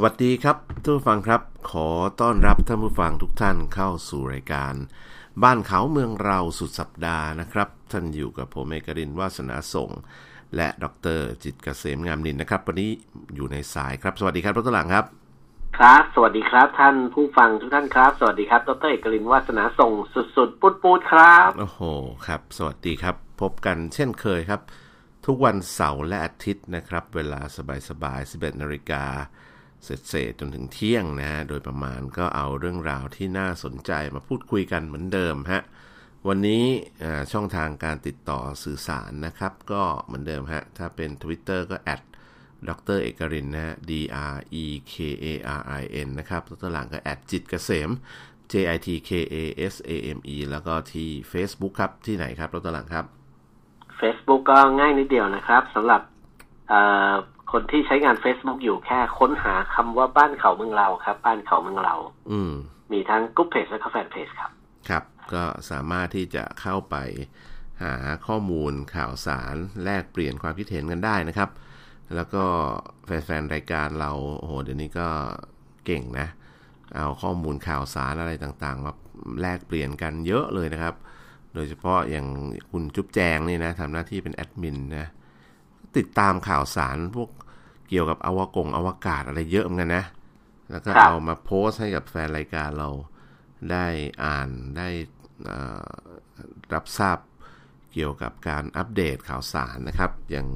[0.00, 1.88] สวัสดีครับทุกผู้ฟังครับ ขอ
[2.20, 4.74] ต้อนรับท่านผู้ฟังทุกท่านเข้าสู่รายการ
[5.42, 9.90] บ้านเขาเมืองเราสุดสัปดาห์นะครับ ท่านอยู่กับผมเอกรินวาสนาส่ง
[10.56, 10.84] และด
[11.18, 12.90] รจิตรเกษมงามนินนะครับ วันนี้
[13.34, 15.04] อยู่ในสายครับ สวัสดีครับดรหลังครับ
[15.78, 19.92] ครับ สวัสดีครับ ท่านผู้ฟังทุกท่านครับ สวัสดีครับดรเอกลินวาสนาส่ง
[20.36, 21.82] สุดๆปุดปุดๆครับโอ้โห
[22.26, 24.60] ครับ สวัสดีครับ พบกันเช่นเคยครับ
[25.26, 27.40] ทุกวันเสาร์และอาทิตย์นะครับ เวลา
[27.88, 29.04] สบายๆ11นาฬิกา
[29.84, 30.00] เสร็จ
[30.40, 35.62] จนถึงเที่ยงนะฮะ โดยประมาณก็เอาเรื่องราวที่น่าสนใจมาพูดคุยกันเหมือนเดิมฮะ
[36.28, 36.64] วันนี้
[37.32, 42.00] ช่องทางการติดต่อสื่อสารนะครับ ก็เหมือนเดิมฮะ ถ้าเป็น Twitter ก็แอด
[42.68, 43.90] ดรเอกรินนะฮะ D
[44.34, 44.94] R E K
[45.24, 45.26] A
[45.58, 47.90] R I N นะครับดรหลังก็แอดจิตเกษม
[48.52, 49.36] J I T K A
[49.72, 53.04] S A M E แล้วก็ที่ Facebook ครับ ที่ไหนครับดรหลังครับ
[54.00, 56.02] Facebook ก็ง่ายนิดเดียวนะครับสำหรับ
[57.52, 61.94] คนที่ใช้งาน Facebook อยู่แค่ค้นหาคำว่าบ้านเขาเมืองเราครับ บ้านเขาเมืองเรา
[62.30, 62.52] อืม
[62.92, 64.50] มีทั้งกรุ๊ปเพจและก็แฟนเพจครับ
[64.88, 66.96] ครับ ก็สามารถที่จะเข้าไป
[67.82, 67.94] หา
[68.26, 71.50] ข้อมูลข่าวสารแลกเปลี่ยนความคิดเห็นกันได้นะครับ
[72.14, 72.44] แล้วก็
[73.04, 75.08] แฟนๆรายการเราโอ้โหเดี๋ยวนี้ก็
[75.86, 76.28] เก่งนะ
[76.94, 78.92] เอาข้อมูลข่าวสารอะไรต่างๆมา
[79.42, 80.94] แลกเปลี่ยนกันเยอะเลยนะครับ
[81.54, 82.26] โดยเฉพาะอย่าง
[82.70, 85.06] คุณจุ๊บแจงนี่นะทำหน้าที่เป็นแอดมินนะ
[85.96, 87.30] ติดตามข่าวสารพวก
[87.88, 90.04] เกี่ยวกับอวกงอวกาศอะไรเยอะเหมือนกันนะ
[90.70, 92.88] แล้วก็ครับเอามาโพสต์ให้กับแฟนรายการเรา
[93.72, 93.86] ได้
[94.24, 94.88] อ่านได้
[95.44, 95.96] เอ่อ
[96.74, 97.18] รับทราบ
[97.92, 100.48] เกี่ยวกับการอัปเดตข่าวสารนะครับ อย่าง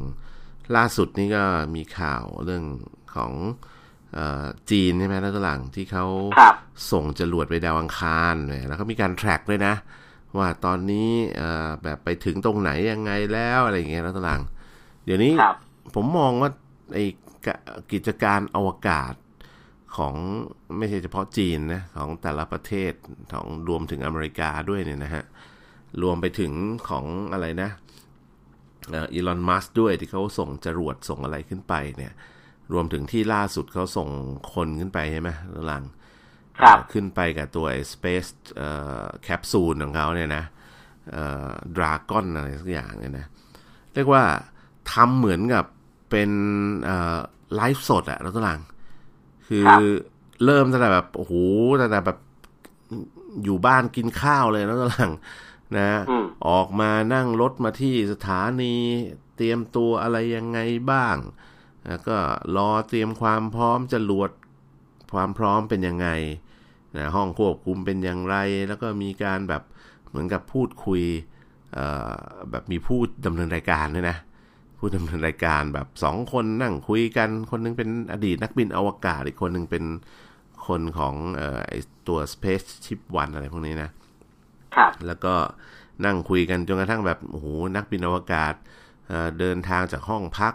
[0.77, 1.45] ล่าสุดนี่ก็
[1.77, 2.65] มีข่าวเรื่อง
[3.15, 3.33] ของ
[4.15, 6.06] เออจีนใช่ไหมแล้วตหลังที่เขา
[6.39, 6.55] ครับ
[6.93, 9.75] ส่งจรวดไปดาวอังคารเนี่ยแล้วก็มีการแทร็กด้วยนะ
[10.39, 14.43] ว่าตอนนี้เอ่อแบบไปถึงตรงไหนยังไงแล้วอะไรอย่างเงี้ยแล้วตหลัง
[15.05, 15.55] เดี๋ยวนี้ครับ
[15.95, 16.51] ผมมองว่า
[16.95, 17.05] ไอ้
[17.47, 17.55] กะ
[17.93, 19.15] กิจการอวกาศ
[19.97, 20.15] ของ
[20.79, 22.93] ไม่ใช่เฉพาะจีนนะของแต่ละประเทศ
[23.33, 25.25] ของรวมถึงอเมริกาด้วยเนี่ยนะฮะ
[26.03, 26.53] รวมไปถึง
[26.89, 27.71] ของอะไรนะ
[28.93, 32.13] อีลอนมัสด้วยที่เขาส่งจรวดส่งอะไรขึ้นไปเนี่ย
[32.73, 34.09] รวมถึงที่ล่าสุดเขาส่ง
[34.55, 35.31] คนขึ้นไปใช่ไหม
[35.67, 35.85] หลัง
[36.59, 38.69] ครับเอ่อขึ้นไปกับตัวไอ้ Space เอ่
[39.03, 40.45] อแคปซูลของเขาเนี่ยนะ
[41.13, 43.27] เอ่อดราก้อนอะไรสักอย่างเนี่ยนะ
[43.95, 44.25] เรียกว่า
[44.93, 45.65] ทำเหมือนกับ
[46.12, 46.31] เป็น
[46.84, 47.19] เอ่อ
[47.56, 48.61] ไลฟ์สดอะแล้วตัวหลัง
[49.47, 49.81] คือครับ
[50.45, 51.34] เริ่มตั้งแต่แบบโอ้โห
[51.81, 52.19] ตั้งแต่แบบ
[53.45, 55.12] อยู่บ้านกินข้าวเลยแล้วตัวหลัง
[55.78, 58.75] นะอืมออกมานั่งรถมาที่สถานี
[59.37, 60.59] เตรียมตัวอะไรยังไง
[60.91, 61.17] บ้าง
[61.87, 62.17] แล้วก็
[62.56, 64.31] รอเตรียมความพร้อมจะรวด
[65.15, 66.09] ความพร้อมเป็นยังไง
[66.97, 68.37] นะห้องควบคุมเป็นอย่างไร
[68.69, 69.62] แล้วก็มีการแบบ
[70.09, 71.03] เหมือนกับพูดคุย
[71.75, 72.12] เอ่อ
[72.50, 74.17] แบบมีผู้ดำเนินรายการด้วยนะ
[74.84, 79.84] ผู้ดำเนินรายการแบบสองคนนั่งคุยกัน คนหนึงเป็นอดีตนักบินอวกาศ อีกคนหนึ่งเป็น
[80.66, 81.72] คนของเอ่อไอ
[82.09, 83.91] ตัว Spaceship One อะไรพวกนี้นะ
[84.76, 85.34] ครับแล้วก็
[86.04, 88.54] นั่งคุยกันจนกระทั่งแบบโอ้โหนักบินอวกาศ
[89.09, 90.54] เอ่อเดินทางจากห้องพัก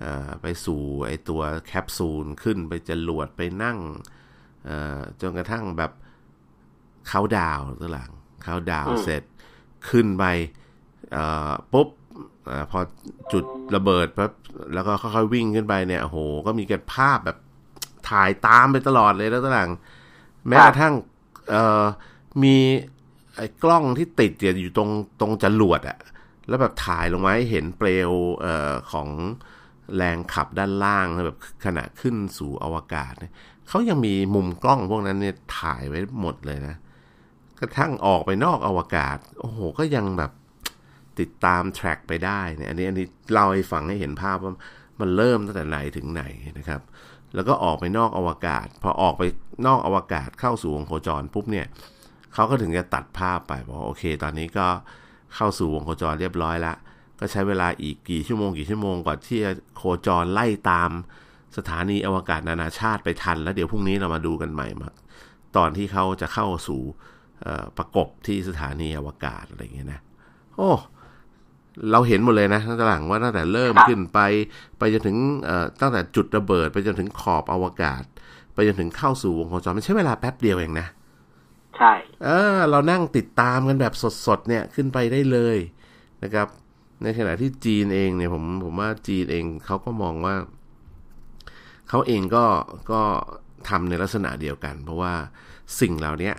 [0.00, 3.78] เอ่อไปสู่ไอตัวแคปซูลขึ้นไปจรวดไปนั่ง
[4.64, 5.92] เอ่อจนกระทั่งแบบ
[7.08, 8.10] เขาดาวน์ตัวหลัง
[8.42, 9.22] เขาดาวน์อืมเสร็จ
[9.90, 10.24] ขึ้นไป
[11.12, 12.78] เอ่อปุ๊บเอพอ
[13.32, 13.44] จุด
[13.74, 14.32] ระเบิดปั๊บ
[14.74, 17.38] แล้วก็ค่อยๆวิ่งขึ้นไปเนี่ยโอ้โห ก็มีกันภาพแบบ
[18.10, 19.70] ถ่ายตามไปตลอดเลยแล้วตัวหลัง
[20.48, 20.94] แม้กระทั่ง
[21.50, 21.82] เอ่อ
[22.42, 22.56] มี
[23.36, 24.90] ไอ้กล้องที่ติดอยู่ตรง
[25.20, 25.98] ตรงจรวดอะ
[26.48, 28.10] แล้วแบบถ่ายลงมาให้เห็นเปลว
[28.40, 29.08] เอ่อของ
[29.96, 33.32] แรงขับด้านล่างแบบขณะขึ้นสู่อวกาศเนี่ย
[33.68, 36.76] เขายังมีมุมกล้องพวกนั้นเนี่ยถ่ายไว้หมดเลยนะ
[37.60, 40.32] กระทั่งออกไปนอกอวกาศ โอ้โห ก็ยังแบบ
[41.20, 44.52] ติดตามแทร็กไปได้เนี่ยอันนี้อันนี้เล่าให้ฟังให้เห็นภาพว่า
[45.00, 46.22] มันเริ่มตั้งแต่ไหนถึงไหน
[46.58, 46.80] นะครับ
[47.34, 49.22] แล้วก็ออกไปนอกอวกาศ พอออกไป
[49.66, 51.66] นอกอวกาศเข้าสู่วงโคจรปุ๊บเนี่ย
[52.34, 54.66] เขาก็ถึงจะตัดภาพไปบอกโอเค ตอนนี้ก็
[55.34, 56.74] เข้าสู่วงโคจรเรียบร้อยละ
[57.20, 60.90] ก็ใช้เวลาอีกกี่ชั่วโมงกี่ชั่วโมงกว่าที่จะโคจรไล่ตาม
[61.56, 64.88] สถานีอวกาศนานาชาติไปทัน แล้วเดี๋ยวพรุ่งนี้เรามาดูกันใหม่มา
[65.56, 66.80] ตอนที่เขาจะเข้าสู่
[67.78, 70.00] ประกบที่สถานีอวกาศอะไรอย่างเงี้ยนะ
[70.56, 70.70] โอ้
[71.92, 74.20] เราเห็นหมดเลยนะตั้งแต่หลังว่าตั้งแต่เริ่มครับขึ้นไป
[74.78, 78.02] ไปจนถึงเอ่อตั้งแต่จุดระเบิด ไปจนถึงขอบอวกาศ
[78.54, 80.86] ไปจนถึงเข้าสู่วงโคจรมันใช้เวลาแป๊บเดียวเองนะ
[81.76, 81.92] ใช่
[82.24, 83.94] เออเรานั่งติดตามกันแบบ
[84.26, 85.58] สดๆเนี่ยขึ้นไปได้เลย
[86.22, 86.46] นะครับ
[87.02, 90.34] ในขณะที่จีนเองเนี่ยผมผมว่าจีนเองเขาก็มองว่า
[91.88, 92.44] เขาเองก็
[92.92, 93.00] ก็
[93.68, 95.14] ทำในลักษณะเดียวกัน เพราะว่า
[95.80, 96.34] สิ่งเหล่าเนี้ย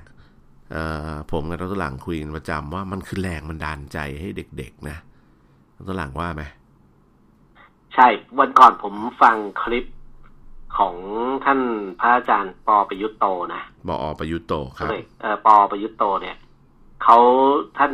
[0.72, 4.98] เอ่อผมกับดรหลังคุยกันประจำว่ามันคือแรงบันดาลใจให้เด็กๆนะ
[5.85, 6.44] ดรหลังว่าไหม
[7.94, 8.07] ใช่
[8.39, 9.85] วันก่อนผมฟังคลิป
[10.77, 10.95] ของ
[11.45, 11.62] ท่าน
[12.00, 16.38] พระอาจารย์ปอประยุทธ์โตนะบอประยุทธ์โตครับเลยเอ่อปอประยุทธ์โตเนี่ย
[17.03, 17.18] เขา
[17.77, 17.94] ท่าน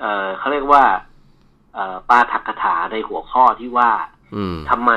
[0.00, 0.84] เอ่อเขาเรียกว่า
[1.74, 3.90] เอ่อปาถักคถาในหัวข้อที่ว่า
[4.34, 4.92] อืมทำไม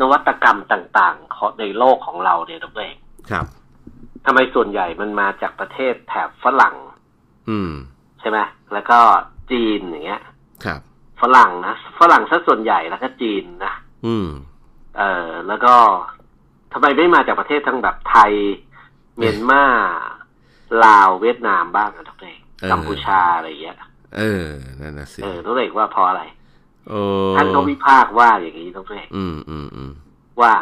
[0.00, 2.96] นวัตกรรมต่างๆของในโลกของเราเนี่ยตัวเอง
[3.30, 3.46] ครับ
[4.26, 6.76] ทำไมส่วนใหญ่มันมาจากประเทศแถบฝรั่ง
[7.50, 7.72] อืม
[8.20, 8.38] ใช่ไหม
[8.72, 8.98] แล้วก็
[9.50, 10.22] จีนอย่างเงี้ย
[10.64, 10.80] ครับ
[11.20, 13.74] ฝรั่งนะฝรั่งซะส่วนใหญ่แล้วก็จีนนะ
[14.06, 14.28] อืม
[14.98, 15.74] เออแล้วก็
[16.72, 18.32] ทำไมไม่มาจากประเทศทั้งแบบไทย
[19.16, 19.64] เมียนมา
[20.84, 23.76] ลาวเวียดนามบ้างอะทุกเองเออกัมพูชาอะไรอย่างเงี้ย
[24.16, 24.46] เออ
[24.80, 26.22] นั่นน่ะสิเออทุกเองว่าเพราะอะไร
[26.88, 27.00] โอ้
[27.36, 29.92] ท่านก็วิพากษ์ว่าอย่างนี้ทุกเองอืมอืมอืม
[30.40, 30.54] ว่า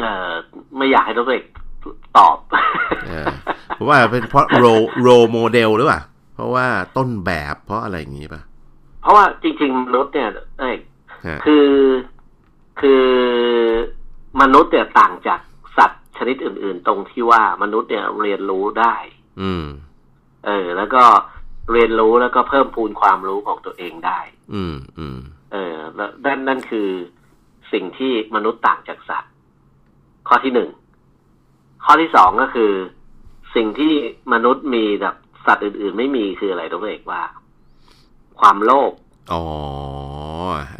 [0.00, 0.30] เออ
[0.76, 1.44] ไม่อยากให้ทุกเอง
[2.18, 2.38] ตอบ
[3.08, 3.26] เออ
[3.76, 4.66] เพราะว่าเป็นเพราะโร
[5.02, 6.00] โรโมเดลหรือเปล่า
[6.34, 6.66] เพราะว่า
[6.96, 8.42] ต้นแบบเพราะอะไรอย่างงี้ป่ะ
[9.04, 10.30] เพราะว่าจริง ๆ มนุษย์เนี่ย
[10.60, 10.76] เอ้ย
[11.26, 11.70] ฮะคือ
[12.80, 13.04] คือ
[14.40, 15.40] มนุษย์เนี่ยต่างจาก
[15.76, 18.94] สัตว์ชนิดอื่น ๆ ตรงที่ว่ามนุษย์เนี่ยเรียนรู้ได้
[19.40, 19.64] อืม
[20.46, 21.02] เออ แล้วก็
[21.72, 24.20] เรียนรู้แล้วก็เพิ่มพูนความรู้ของตัวเองได้
[24.54, 25.18] อืมอืม
[25.52, 26.88] เออแล้วนั่นนั่นคือ
[27.72, 29.32] สิ่งที่มนุษย์ต่างจากสัตว์
[30.28, 30.70] ข้อที่หนึ่ง
[31.84, 32.72] ข้อที่สองก็คือ
[33.54, 33.92] สิ่งที่
[34.32, 35.14] มนุษย์มีแบบ
[35.46, 37.22] สัตว์อื่น ๆ ไม่มีคืออะไรตัวเอกว่า
[38.40, 38.92] ความโลภ
[39.32, 39.42] อ๋อ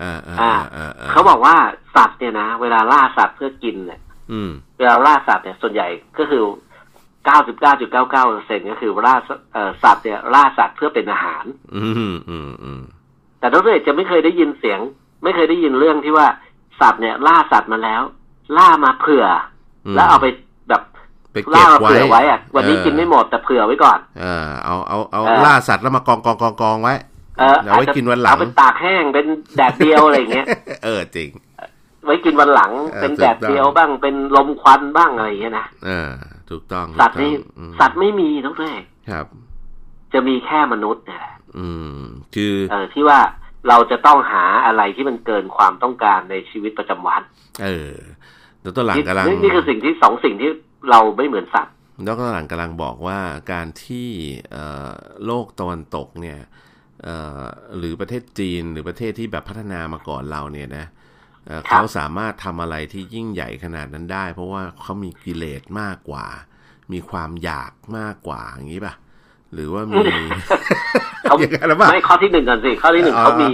[0.03, 1.56] อ่าอ่าอ่าอ่าอ่าเขาบอกว่า
[1.97, 4.01] สัตว์เนี่ยนะเวลาล่าสัตว์เพื่อกินเนี่ย
[4.33, 6.43] อืมเวลาล่าสัตว์เนี่ยส่วนใหญ่ก็คือ
[7.27, 11.45] 99.99เปอร์เซ็นก็คือล่าสัตว์เอ่อสัตว์เนี่ยล่าสัตว์เพื่อเป็นอาหาร
[11.77, 12.83] อืมอืมอืม
[13.39, 14.81] แต่ดรเอกจะไม่เคยได้ยินเสียง
[15.25, 16.27] ไม่เคยได้ยินเรื่องที่ว่า
[16.81, 18.03] สัตว์เนี่ยล่าสัตว์มาแล้ว
[18.59, 19.25] ล่ามาเผื่อ
[19.87, 20.27] อมแล้วเอาไป
[20.69, 20.83] แบบ
[21.33, 26.95] ไปเก็ล่าบมาไว้เผื่อไว้อะวันนี้กินไม่หมดแต่เผื่อไว้ก่อน เออเอาเอาเอาเออล่าสัตว์แล้วมากองกองกองกองไว้
[27.38, 29.26] เออเอาไว้กินวันหลังเอาไปตากแห้งเป็น
[29.56, 30.46] แดดเดียวอะไรอย่างเงี้ย
[30.84, 31.28] เออจริง
[32.04, 36.10] ไว้กินวันหลังเออเป็นถูกแดดเดียวต้องบ้างเป็นลมควันบ้างอะไรอย่างเงี้ยนะเออ
[36.50, 39.26] ถูกต้องสัตว์นี่ถูกต้องอืมสัตว์ไม่มีดรเอกครับ
[40.12, 42.00] จะมีแค่มนุษย์เนี่ยแหละอืม
[42.34, 43.19] คือ เออที่ว่า
[43.69, 47.22] เราจะต้องหาอะไรที่มันเกินความต้องการในชีวิตประจำวัน
[47.62, 47.92] เออ
[48.64, 50.50] ดรหลังนี่กำลังนี่นี่คือสิ่งที่สองสิ่งที่
[50.90, 51.72] เราไม่เหมือนสัตว์
[52.06, 53.19] ดรหลังกำลังบอกว่า
[53.52, 54.08] การที่
[54.52, 54.92] เอ่อ
[55.26, 56.63] โลกตะวันตกเนี่ยเอ่อ
[57.79, 60.87] หรือประเทศจีนหรือประเทศที่แบบพัฒนามาก่อนเราเนี่ยนะ
[61.47, 66.27] เอ่อครับเขาสามารถทำอะไรที่ยิ่งใหญ่ขนาดนั้นได้ เพราะว่าเขามีกิเลสมากกว่า
[66.93, 68.95] มีความอยากมากกว่าอย่างนี้ป่ะ
[69.55, 70.05] หรือว่ามี
[71.23, 73.53] เขาอย่างนั้นหรือเปล่าไม่ข้อที่หนึ่งก่อนสิข้อที่หนึ่งอ๋อเขามี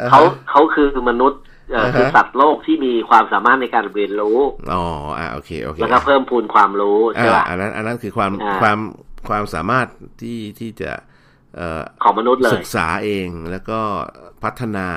[0.00, 0.20] อ่าฮะเขา
[0.50, 1.40] เขาคือมนุษย์
[1.72, 4.38] เอ่ออ่าฮะคือสัตว์โลกที่มีความสามารถในการเรียนรู้
[4.72, 4.84] อ๋อ
[5.18, 8.78] อะโอเคโอเคแล้วก็เพิ่มพูนความรู้ใช่อ่าป่ะอันนั้นอันนั้นคือความอ่าความ
[9.28, 9.86] ความสามารถ
[10.22, 11.04] ที่ที่จะเอ่อ
[12.02, 13.80] ของมนุษย์เลศึยกษาเองแล้วก็
[14.44, 14.88] พัฒนา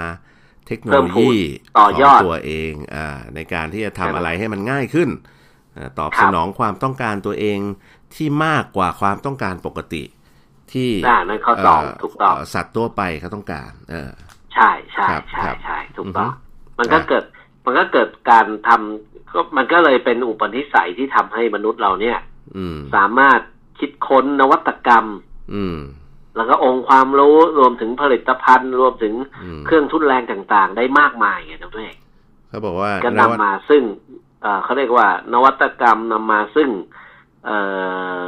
[0.67, 1.39] เทคโนเพิ่โลมพูนยี
[1.77, 5.09] ต่อของยอดตัวเองอ่าในการที่จะใช่ไหมทำอะไรให้มันง่ายขึ้น
[5.77, 7.59] อ่าตอบครัสบนองความต้องการตัวเอง
[8.15, 10.03] ที่มากกว่าความต้องการปกติ
[10.73, 14.11] ที่อ่านั่นข้อสองเถูกต้องสัตว์ตัวไปเขาต้องการ เออ
[14.53, 17.23] ใช่ใช่ครับใช่ครับใช่ถูกต้องอือฮึมันก็อ่าเกิด
[17.65, 22.17] มันก็เกิดการทำก็มันก็เลยเป็นอุปนิสัยที่ทำให้มนุษย์เราเนี่ย
[22.57, 23.39] อืมสามารถ
[23.79, 25.05] คิดค้นนวัตกรรม
[25.53, 25.77] อืม
[26.39, 31.95] แล้วก็องค์ความรู้รวมถึงผลิตภัณฑ์ รวมถึงอืมเครื่องทุนแรงต่างๆ ได้มากมายไงนะเพื่อน
[32.49, 33.83] เขาบอกว่าก็นนำวัตมาซึ่ง
[34.41, 36.69] เอ่อเขาเรียกว่านวัตกรรมนำมาซึ่ง
[37.45, 37.57] เอ่
[38.21, 38.23] อ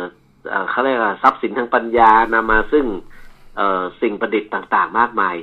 [0.49, 2.85] เอ่อเขาเรียกว่าทรัพย์สินทางปัญญานำมาซึ่ง
[3.57, 5.35] เอ่อสิ่งประดิษฐ์ต่าง ๆ มากมาย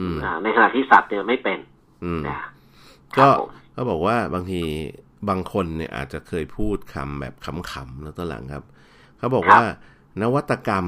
[0.00, 1.58] อืมอ่าในขณะที่สัตว์เนี่ยไม่เป็น
[2.04, 2.38] อืมนะ
[3.18, 4.62] ก็ครับผมเขาบอกว่าบางที
[5.28, 8.64] บางคนเนี่ยอาจจะเคยพูดคำแบบขำๆแล้วตอนหลังครับ
[9.18, 9.62] เขาบอกว่า
[10.22, 10.86] นวัตกรรม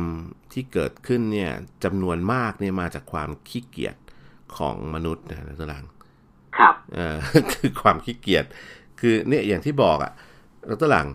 [0.52, 1.50] ที่เกิดขึ้นเนี่ย
[1.85, 3.97] จำนวนมากเนี่ยมาจากความขี้เกียจ
[4.57, 5.85] ของมนุษย์นะแล้วตอนหลัง
[6.59, 7.16] ครับเออ
[7.52, 8.45] คือความขี้เกียจ
[9.00, 10.12] คือเนี่ยอย่างที่บอกอะ่ะ
[10.66, 11.09] แล้วตอนหลัง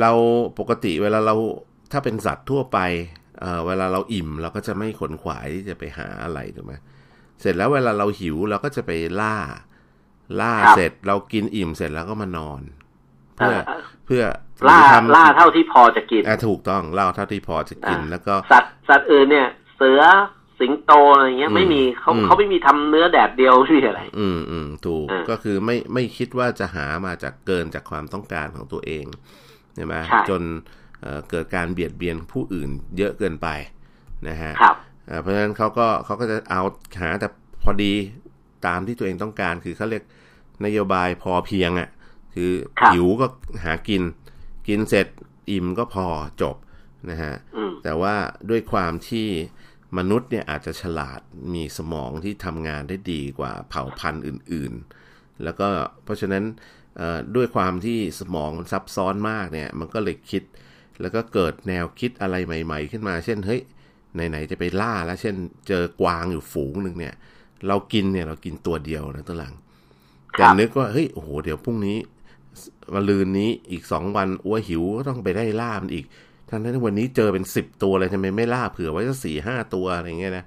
[0.00, 0.10] เรา
[0.58, 1.34] ปกติเวลาเรา
[1.92, 2.78] ถ้าเป็นสัตว์ทั่วไป
[3.40, 6.74] เออเวลาเราอิ่มเราก็จะไม่ขนขวายที่จะไปหาอะไรถูกไหม
[7.40, 8.90] เสร็จแล้วเวลาเราหิวเราก็จะไป
[9.20, 9.36] ล่า
[10.40, 12.62] ล่าครับเสร็จเรากินอิ่มเสร็จแล้วก็มานอน
[13.36, 14.22] เพื่อเอ่อเพื่อ
[14.68, 20.00] ล่าทำล่าเท่าที่พอจะกินอะถูกต้องล่าเท่าที่พอจะกินอ่าแล้วก็สัตว์สัตว์อื่นเนี่ย เสือ
[20.60, 29.04] สิงโตอะไรเงี้ยอืมไม่มีเขาอืมเขาไม่มีทำเนื้อแดดเดียวที่อะไร อืมอืมถูกอ่าก็คือไม่ไม่คิดว่าจะหามาจากเกินจากความต้องการของตัวเอง
[29.74, 30.42] ใช่ไหมใช่จน
[31.02, 33.48] เอ่อเกิดการเบียดเบียนผู้อื่นเยอะเกินไป
[34.28, 34.74] นะฮะครับ
[35.06, 36.62] เอ่อเพราะฉะนั้นเขาก็เขาก็จะเอา
[37.00, 37.28] หาแต่
[37.62, 37.92] พอดี
[38.66, 40.04] ตามที่ตัวเองต้องการคือเขาเรียก
[40.64, 41.88] นโยบายพอเพียงอะ่ะ
[42.34, 43.26] คือครับหิวก็
[43.64, 44.02] หากิน
[44.68, 45.06] กินเสร็จ
[45.50, 46.06] อิ่มก็พอ
[46.42, 46.56] จบ
[47.10, 48.14] นะฮะอืมแต่ว่า
[48.50, 49.28] ด้วยความที่
[49.98, 51.20] มนุษย์เนี่ยอาจจะฉลาด
[51.54, 55.68] มีสมองที่ทำงานได้ดีกว่าเผ่าพันธุ์อื่นๆ แล้วก็
[56.04, 56.44] เพราะฉะนั้น
[56.96, 60.42] เอ่อด้วยความที่สมองมันซับซ้อนมากเนี่ย มันก็เลยคิด
[61.00, 63.62] แล้วก็เกิดแนวคิดอะไรใหม่ ๆ ขึ้นมา เช่นเฮ้ย
[64.14, 65.34] ไหนๆจะไปล่าแล้ว เช่น
[65.68, 67.14] เจอกวางอยู่ฝูงหนึ่งเนี่ย
[67.68, 69.54] เรากินเนี่ยเรากินตัวเดียวนะตัวหลัง
[70.36, 71.98] คแต่รับนึกว่าเฮ้ยโอ้โหเดี๋ยวพรุ่งนี้
[72.94, 76.04] วันลืนนี้อีกสองวันอ้วหิวก็ต้องไปได้ล่ามันอีก
[76.48, 80.44] ทั้งนั้นที่วันนี้เจอเป็นสิบตัวเลยทำไมไม่ล่าเผื่อไว้สักสี่ห้าตัวอะไรเงี้ยนะ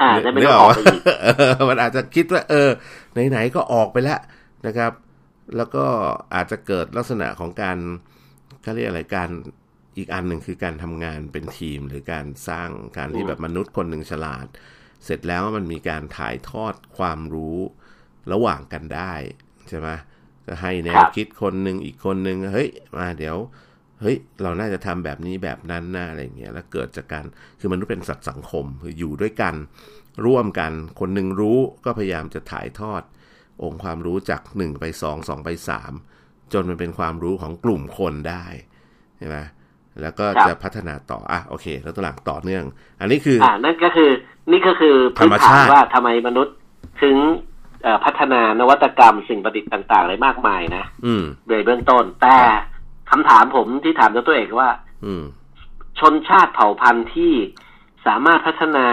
[0.00, 2.70] อ่าจะไม่ต้องออกไปอีกเออมันอาจจะคิดว่า เออ
[3.28, 4.20] ไหนๆก็ออกไปแล้ว
[4.66, 4.92] นะครับ
[5.56, 5.84] แล้วก็
[6.34, 7.78] อาจจะเกิดลักษณะของการ
[8.62, 9.30] เขาเรียกอะไรการ
[9.96, 14.46] อีกอันหนึ่งคือการทำงานเป็นทีมหรือการสร้างการที่แบบมนุษย์คนหนึ่งฉลาด
[15.04, 17.58] เสร็จแล้วมันมีการถ่ายทอดความรู้
[18.32, 19.12] ระหว่างกันได้
[19.68, 19.88] ใช่ไหม
[20.46, 23.36] ก็ให้แนควรับคิดคนหนึ่งอีกคนหนึ่งเฮ้ยมาเดี๋ยว
[24.00, 27.24] เฮ้ยเราน่าจะทำแบบนี้แบบนั้นนะอะไรอย่างเงี้ยแล้วเกิดจากการ
[27.60, 29.54] คือมนุษย์เป็นสัตว์สังคมคืออยู่ด้วยกัน
[30.26, 33.02] ร่วมกัน คนหนึ่งรู้ก็พยายามจะถ่ายทอด
[33.62, 35.92] องค์ความรู้จากหนึ่งไปสองสองไปสาม
[36.52, 38.44] จนมันเป็นความรู้ของกลุ่มคนได้
[39.18, 39.38] ใช่ไหม
[40.00, 42.64] แล้วก็ครับจะพัฒนาต่ออะโอเค แล้วตัวหลังต่อเนื่อง
[43.00, 44.10] อันนี้คืออ่านั่นก็คือ
[44.50, 46.54] นี่ก็คือธรรมชาติพื้นฐนว่าทำไมมนุษย์
[47.02, 47.55] ถึงเอ่อ
[48.04, 52.36] พัฒนานวัตกรรมสิ่งประดิษฐ์ต่างๆอะไรมากมายนะอืมโดยเบื้องต้น แต่
[53.10, 54.70] คำถามผมที่ถามดรเอกว่า
[55.04, 55.24] อืม
[55.98, 57.32] ชนชาติเผ่าพันธุ์ที่
[58.06, 58.86] สามารถพัฒนา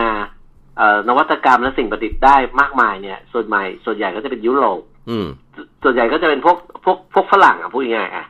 [0.78, 5.28] เอ่อนวัตกรรมและสิ่งประดิษฐ์ได้มากมายเนี่ย ส่วนใหญ่ส่วนใหญ่ก็จะเป็นยุโรปอืม
[5.84, 8.26] ส่วนใหญ่ก็จะเป็นพวกพวกพวกฝรั่งอะพูดง่ายๆอะ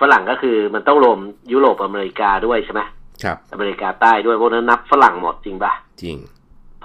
[0.00, 1.18] ฝรั่งก็คือมันต้องรวม
[1.52, 2.80] ยุโรปอเมริกาด้วยใช่ไหม
[3.22, 6.35] ครับ อเมริกาใต้ด้วยพวกนั้นนับฝรั่งหมดจริงป่ะ จริงเพ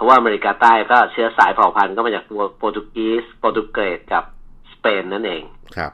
[0.01, 4.23] ราะว่าอเมริกาใต้ก็เชื้อสายเผ่าพันธุ์ก็มาจากตัวโปรตุกีสโปรตุเกสกับ
[4.71, 5.43] สเปนนั่นเอง
[5.77, 5.91] ครับ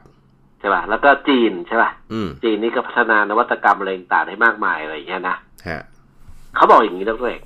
[0.58, 5.36] ใช่ป่ะแล้วก็จีนใช่ป่ะอืมจีนนี่ก็พัฒนานวัตกรรมอะไรต่างๆได้มากมายอะไรอย่างเงี้ยนะ
[5.68, 5.80] ฮะ
[6.56, 7.36] เขาบอกอย่างนี้แล้วด้วย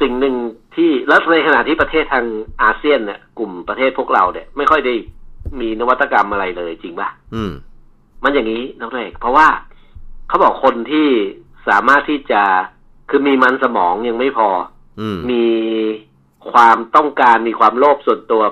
[0.00, 0.34] สิ่งหนึ่ง
[0.74, 2.24] ที่แล้วในขณะที่ประเทศทาง
[2.62, 4.94] อาเซียนเนี่ยกลุ่มประเทศพวกเราเนี่ยไม่ค่อยได้
[5.60, 7.52] มีนวัตกรรมอะไรเลยจริงป่ะอืม
[8.24, 9.46] มันอย่างนี้น้องเอกเพราะว่า
[10.28, 11.08] เขาบอกคนที่
[11.68, 12.42] สามารถที่จะ
[13.10, 14.75] คือมีมันสมองยังไม่พออื
[15.16, 15.44] มมี
[16.52, 18.42] ความต้องการมีความโลภส่วนตัว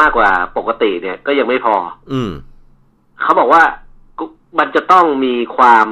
[0.00, 1.76] มากกว่าปกติเนี่ย ก็ยังไม่พอ
[2.12, 2.30] อืม
[3.20, 3.62] เขาบอกว่า
[4.18, 4.24] กุ
[4.58, 5.88] มันจะต้องมีความ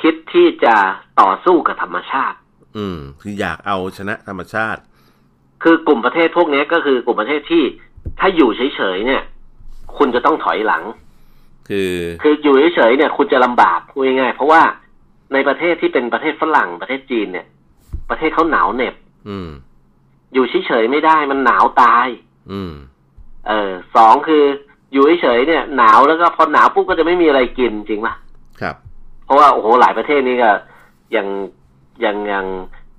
[0.00, 0.76] คิดที่จะ
[1.20, 2.38] ต่อสู้กับธรรมชาติ
[2.76, 4.80] อืม คืออยากเอาชนะธรรมชาติ
[5.62, 7.64] คือกลุ่มประเทศพวกนี้ก็คือกลุ่มประเทศที่
[8.20, 9.22] ถ้าอยู่เฉยๆเนี่ย
[9.98, 10.82] คุณจะต้องถอยหลัง
[11.68, 11.92] คือ
[12.22, 14.62] คืออยู่เฉยๆเนี่ย คุณจะลำบากพูดง่ายๆเพราะว่า
[15.32, 17.46] ในประเทศที่เป็นประเทศฝรั่งประเทศจีนเนี่ย
[18.10, 18.94] ประเทศเขาหนาวเหน็บ
[19.28, 19.48] อืม
[20.34, 22.06] อยู่เฉยๆไม่ได้มันหนาวตาย
[22.52, 22.72] อืม
[23.48, 24.44] เออสองคือ
[24.92, 28.14] อยู่เฉยๆเนี่ย หนาวแล้วก็พอหนาวปุ๊บก็จะไม่มีอะไรกินจริงปะ
[28.60, 28.76] ครับ
[29.24, 30.50] เพราะว่าโอ้โหหลายประเทศนี่ก็
[31.12, 31.28] อย่าง
[32.00, 32.46] อย่างอย่าง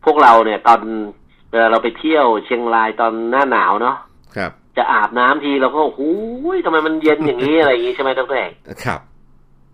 [0.06, 0.80] พวกเราเนี่ย ตอน
[1.52, 3.98] เวลาเราไปเที่ยวเชียงรายตอนหน้าหนาวเนาะ
[4.36, 6.02] ครับ จะอาบน้ำทีเราก็โอ้โห
[6.66, 8.44] ทำไมมันเย็นอย่างนี้อะไรอย่างนี้ใช่ไหมตั้งแต่
[8.86, 9.00] ครับ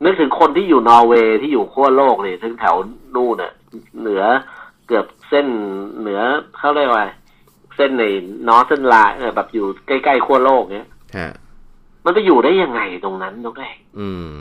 [0.03, 2.75] นึกถึงคนที่อยู่นอร์เวย์ที่อยู่ขั้วโลกเลยถึงแถว
[3.15, 3.51] นู่นน่ะ
[4.01, 4.23] เหนือ
[4.87, 5.47] เกือบเส้น
[5.99, 6.21] เหนือ
[6.57, 7.05] เขาเรียกว่า
[7.75, 8.03] เส้นใน
[8.47, 11.31] นอร์เซนไลน์แบบอยู่ใกล้ๆขั้วโลกเนี้ยฮะ
[12.05, 14.31] มันไปอยู่ได้ยังไงตรงนั้นตรงแรกอืม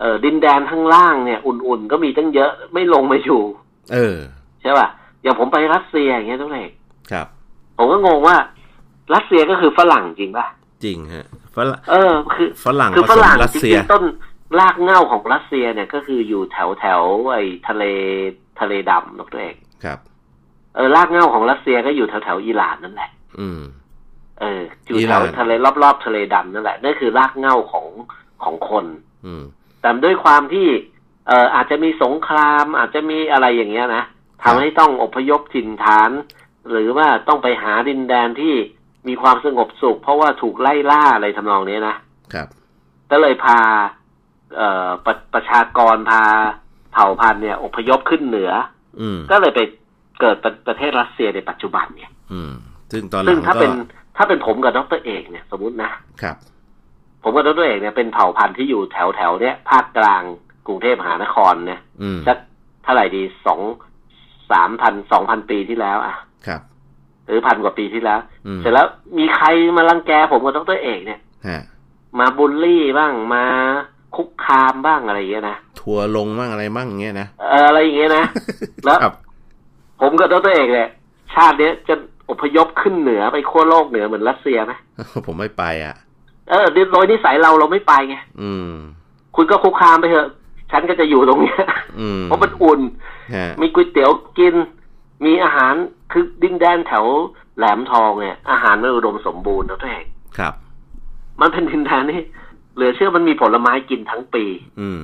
[0.00, 3.42] เออ ดินแดนข้างล่างเนี่ย อุ่นๆก็มีตั้งเยอะไม่ลงมาอยู่
[3.94, 4.18] เออ
[4.62, 4.88] ใช่ป่ะ
[5.22, 6.70] อย่างผมไปรัสเซียอย่างเงี้ยตรงแรก
[7.12, 7.26] ครับ
[7.78, 8.36] ผมก็งงว่า
[9.14, 10.46] รัสเซียก็คือฝรั่งจริงป่ะ
[10.84, 11.26] จริงฮะ
[11.56, 14.04] ฝรั่งเออ คือฝรั่งคือผฝสมรั่งรัสจเซียริงๆต้น
[14.58, 17.84] รากเหง้าของรัสเซียเนี่ยก็คืออยู่แถวแถวๆไอ้ทะเล
[18.60, 19.98] ทะเลดำนกตัวเอง ครับ
[20.74, 23.60] เออรากเหง้าของรัสเซียก็อยู่แถวแถวๆอิหร่านนั่นแหละ อืม
[24.40, 27.86] เอออยู่อิหแถร่านวทะเลรอบๆทะเลดำนั่นแหละนั่นคือรากเหง้าของ
[28.42, 28.86] ของคน
[29.26, 29.44] อืม
[29.80, 30.68] แต่ด้วยความที่
[31.26, 34.04] เอ่ออาจจะมีสงคราม อาจจะมีอะไรอย่างเงี้ยนะ
[34.42, 36.10] ทำให้ต้องอพยพถิ่นฐาน
[36.70, 38.54] หรือว่าต้องไปหาดินแดนที่
[39.08, 41.96] มีความสงบสุข เพราะว่าถูกไล่ล่าอะไรทำนองนี้นะ
[42.34, 42.48] ครับ
[43.10, 43.58] ก็เลยพา
[44.56, 46.22] เอ่อประประชากรพา
[46.92, 48.77] เผ่าพันธุ์เนี่ย อพยพขึ้นเหนืออืม
[49.30, 49.60] ก็เลยไป
[50.20, 52.52] เกิดประประเทศรัสเซียในปัจจุบันเนี่ย อืม
[52.92, 53.70] ซึ่งตอนหลัซึ่งงถ้าก็เป็น
[54.16, 55.90] ถ้าเป็นผมกับดรเอกเนี่ย สมมตินะ
[56.22, 56.36] ครับ
[57.22, 60.22] ผมกับดรเอกเนี่ยเป็นเผ่าพันธุ์ที่อยู่แถวแถวๆเนี่ยภาคกลาง
[60.66, 62.38] กรุงเทพมหานครเนี่ยอืมสัก
[62.84, 63.60] เท่าไหร่ดีสอง
[64.52, 66.60] สามพันสองพันปีที่แล้วอะครับ
[67.26, 68.86] หรือพันกว่าปีที่แล้วอืมเสร็จแล้ว
[69.18, 71.62] มีใครมารังแกผมกับดรเอกเนี่ยฮะ
[72.18, 73.44] มาบูลลี่บ้างมา
[74.16, 78.24] คุกคามบ้างอะไรอย่างเงี้ยนะทัวร์ลงมั่งอะไรมั่งเงี้ยนะเอออะไรอย่างเงี้ยนะ
[78.84, 79.14] แล้วครับ
[80.00, 80.90] ผมกับดรเอกเนี่ย
[81.34, 81.94] ชาติเนี้ยจะ
[82.30, 84.72] อพยพขึ้นเหนือไปขั้วโลกเหนือเหมือนรัสเซียไหม
[85.26, 85.94] ผมไม่ไปอะ
[86.50, 88.72] เออโดยนิสัยเราเราไม่ไปไงอืม
[89.36, 90.28] คุณก็คุกคามไปเถอะ
[90.70, 91.60] ฉันก็จะอยู่ตรงเนี้ย
[92.00, 92.80] อืมเพราะมันอุ่น
[93.34, 94.54] ฮะมีก๋วยเตี๋ยวกิน
[95.24, 95.74] มีอาหาร
[96.12, 97.06] คือดินแดนแถว
[97.56, 100.06] แหลมทองเนี่ยอาหารมันอุดมสมบูรณ์นะท่านเอก
[100.38, 100.54] ครับ
[101.40, 102.22] มันเป็นดินแดนที่
[102.78, 104.44] เหลือเชื่อมันมีผลไม้กินทั้งปี
[104.80, 105.02] อืม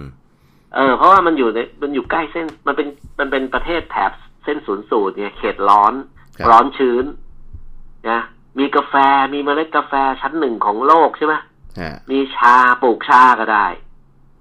[0.75, 2.89] เออ เพราะว่ามันอยู่ในมันอยู่ใกล้เส้น มันเป็น
[3.19, 4.13] มันเป็นประเทศแถบ
[4.45, 5.95] เส้นศูนย์สูตรเนี่ยเขตร้อน
[6.39, 7.05] ครับร้อนชื้น
[8.11, 8.21] นะ
[8.59, 8.95] มีกาแฟ
[9.35, 11.35] มีเมล็ดกาแฟชั้นหนึ่งของโลกใช่ไหม
[11.81, 13.67] ฮะมีชาปลูกชาก็ได้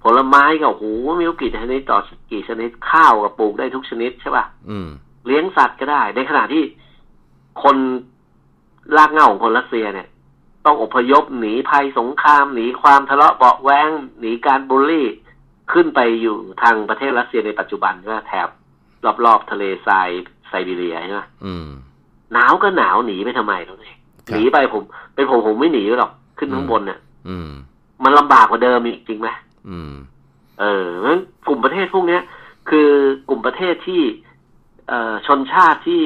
[0.03, 0.85] ผลไม้ก็โอ้โห
[1.17, 1.99] ไม่รู้กี่ชนิดต่อ
[2.31, 4.87] กี่ชนิดข้าวก็ปลูกได้ทุกชนิดใช่ป่ะอืม
[5.25, 6.63] เลี้ยงสัตว์ก็ได้ ในขณะที่
[7.63, 7.77] คน
[8.97, 10.07] รากเหง้าของคนรัสเซียเนี่ย
[10.65, 13.89] ต้องอพยพหนีภัยสงคราม หนีความทะเลาะเบาะแวง
[14.19, 15.07] หนีการบูลลี่
[15.71, 18.47] ขึ้นไปอยู่ทางประเทศรัสเซียในปัจจุบันใช่ไหมแถบ
[19.25, 20.09] รอบๆทะเลทราย
[20.49, 21.67] ไซบีเรียใช่ไหมอืม
[22.33, 23.93] หนาวก็หนาวหนีไปทำไมตรงนี้
[24.27, 24.83] ครับหนีไปผม
[25.15, 27.49] เป็นผมผมไม่หนีหรอกขึ้นข้างบนเนี่ยอืม
[28.03, 29.29] มันลำบากกว่าเดิมอีกจริงไหม
[29.69, 29.93] อืม
[30.59, 32.21] เออเพราะฉะนั้นกลุ่มประเทศพวกเนี้ย
[32.69, 32.89] คือ
[33.29, 34.01] กลุ่มประเทศที่
[34.87, 36.03] เอ่อชนชาติที่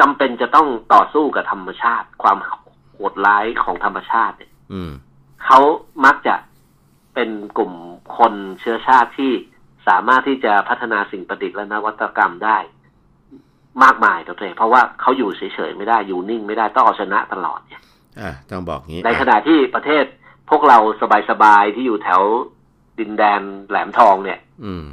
[0.00, 2.38] จำเป็นจะต้องต่อสู้กับธรรมชาติ ความ
[2.98, 4.92] โหดร้ายของธรรมชาติเนี่ยอืม
[5.44, 5.60] เขา
[6.04, 6.34] มักจะ
[7.14, 7.72] เป็นกลุ่ม
[8.18, 9.32] คนเชื้อชาติที่
[9.88, 12.58] สามารถที่จะพัฒนาสิ่งประดิษฐ์และนวัตกรรมได้
[13.84, 17.82] มากมายตัวเองเพราะว่าเขาอยู่เฉยๆไม่ได้อยู่นิ่งไม่ได้ต้องเอาชนะตลอดเนี่ย
[18.20, 20.04] อะต้องบอกงี้ ในขอะณะที่ประเทศ
[20.50, 20.78] พวกเรา
[21.30, 22.22] สบายๆที่อยู่แถว
[22.98, 24.84] ดินแดนแหลมทองเนี่ย อืม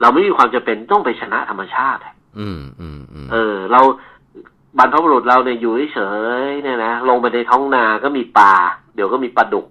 [0.00, 3.80] เราไม่มีความจำเป็นต้องไปชนะธรรมชาติอะอืมอืมอืมเออ เรา
[4.78, 5.98] บรรพบุรุษเราเนี่ยอยู่เฉ
[6.46, 8.54] ยๆเนี่ยนะลงไปในท้องนาก็มีปลา
[8.94, 9.66] เดี๋ยวก็มีปลาดุก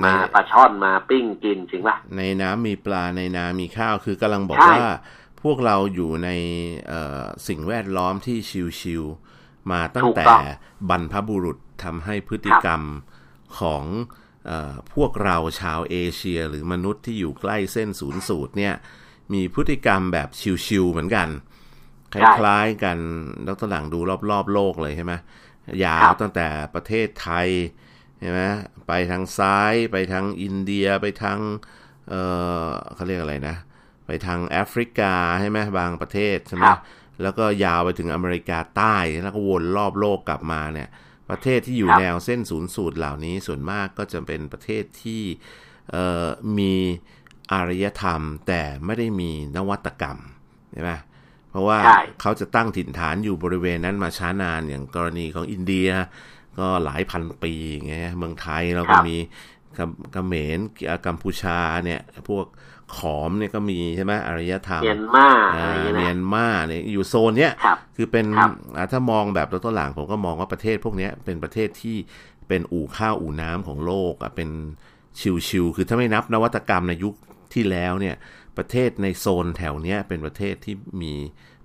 [0.00, 4.92] ในมาปลาช่อนมาปิ้งกินจริงป่ะในน้ำมีปลาในนามีข้าวคือกำลังบอกใช่ว่า
[5.42, 6.30] พวกเราอยู่ใน
[6.88, 8.38] เอ่อสิ่งแวดล้อมที่
[8.80, 10.24] ชิวๆมาตั้งแต่
[10.90, 12.82] บรรพบุรุษทำให้พฤติกรรม
[13.58, 13.84] ของ
[14.46, 18.74] เออพวกเราชาวเอเชีย หรือมนุษย์ที่อยู่ใกล้เส้นศูนย์สูตรเนี่ย
[19.32, 20.28] มีพฤติกรรมแบบ
[20.66, 21.28] ชิวๆเหมือนกัน
[22.12, 22.98] คล้ายๆกัน
[23.48, 23.98] ดรหลังดู
[24.30, 25.12] รอบๆ โลกเลยใช่ไหม
[25.84, 27.48] ยาวตั้งแต่ประเทศไทย
[28.20, 28.40] ใช่ไหม
[28.86, 31.38] ไปทางซ้ายไปทางอินเดียไปทาง
[32.08, 32.14] เอ
[32.64, 33.56] อเขาเรียกอะไรนะ
[34.06, 36.80] ไปทางแอฟริกาใช่ไหมบางประเทศใช่ไหมครับ
[37.22, 40.88] แล้วก็ยาวไปถึงอเมริกาใต้แล้วก็วนรอบโลกกลับมาเนี่ย
[41.30, 45.22] ประเทศที่อยู่ครับแนวเส้นศูนย์สูตรเหล่านี้ส่วนมากก็จะเป็นประเทศที่
[45.90, 46.26] เอ่อ
[46.58, 46.74] มี
[47.52, 50.18] อารยธรรมแต่ไม่ได้มีนวัตกรรม
[50.72, 50.92] ใช่ไหม
[51.50, 55.88] เพราะว่าใช่เขาจะตั้งถิ่นฐานอยู่บริเวณนั้นมาช้านานอย่างกรณีของอินเดีย
[56.58, 59.16] ก็หลายพันปีอย่างเงี้ยเมืองไทยเราก็ครับมี
[59.78, 60.58] กัมกัมเขมร
[61.06, 62.46] กัมพูชาเนี่ยพวก
[62.96, 71.96] ขอมเนี่ยก็มีใช่ไหมอารยธรรมเมียนมาอะไรอ่าอย่างเงี้ยเมียนะนมาเนี่ยอยู่โซนเนี้ยครับคือเป็นครับอ่าถ้ามองแบบดรหลังผมก็มองว่าประเทศพวกเนี้ยเป็นประเทศที่
[72.48, 74.50] เป็นอู่ข้าวอู่น้ำของโลกอะเป็น
[75.48, 77.14] ชิวๆคือถ้าไม่นับนวัตกรรมในยุค
[77.54, 78.14] ที่แล้วเนี่ย
[78.58, 81.14] ประเทศในโซนแถวเนี้ยเป็นประเทศที่มี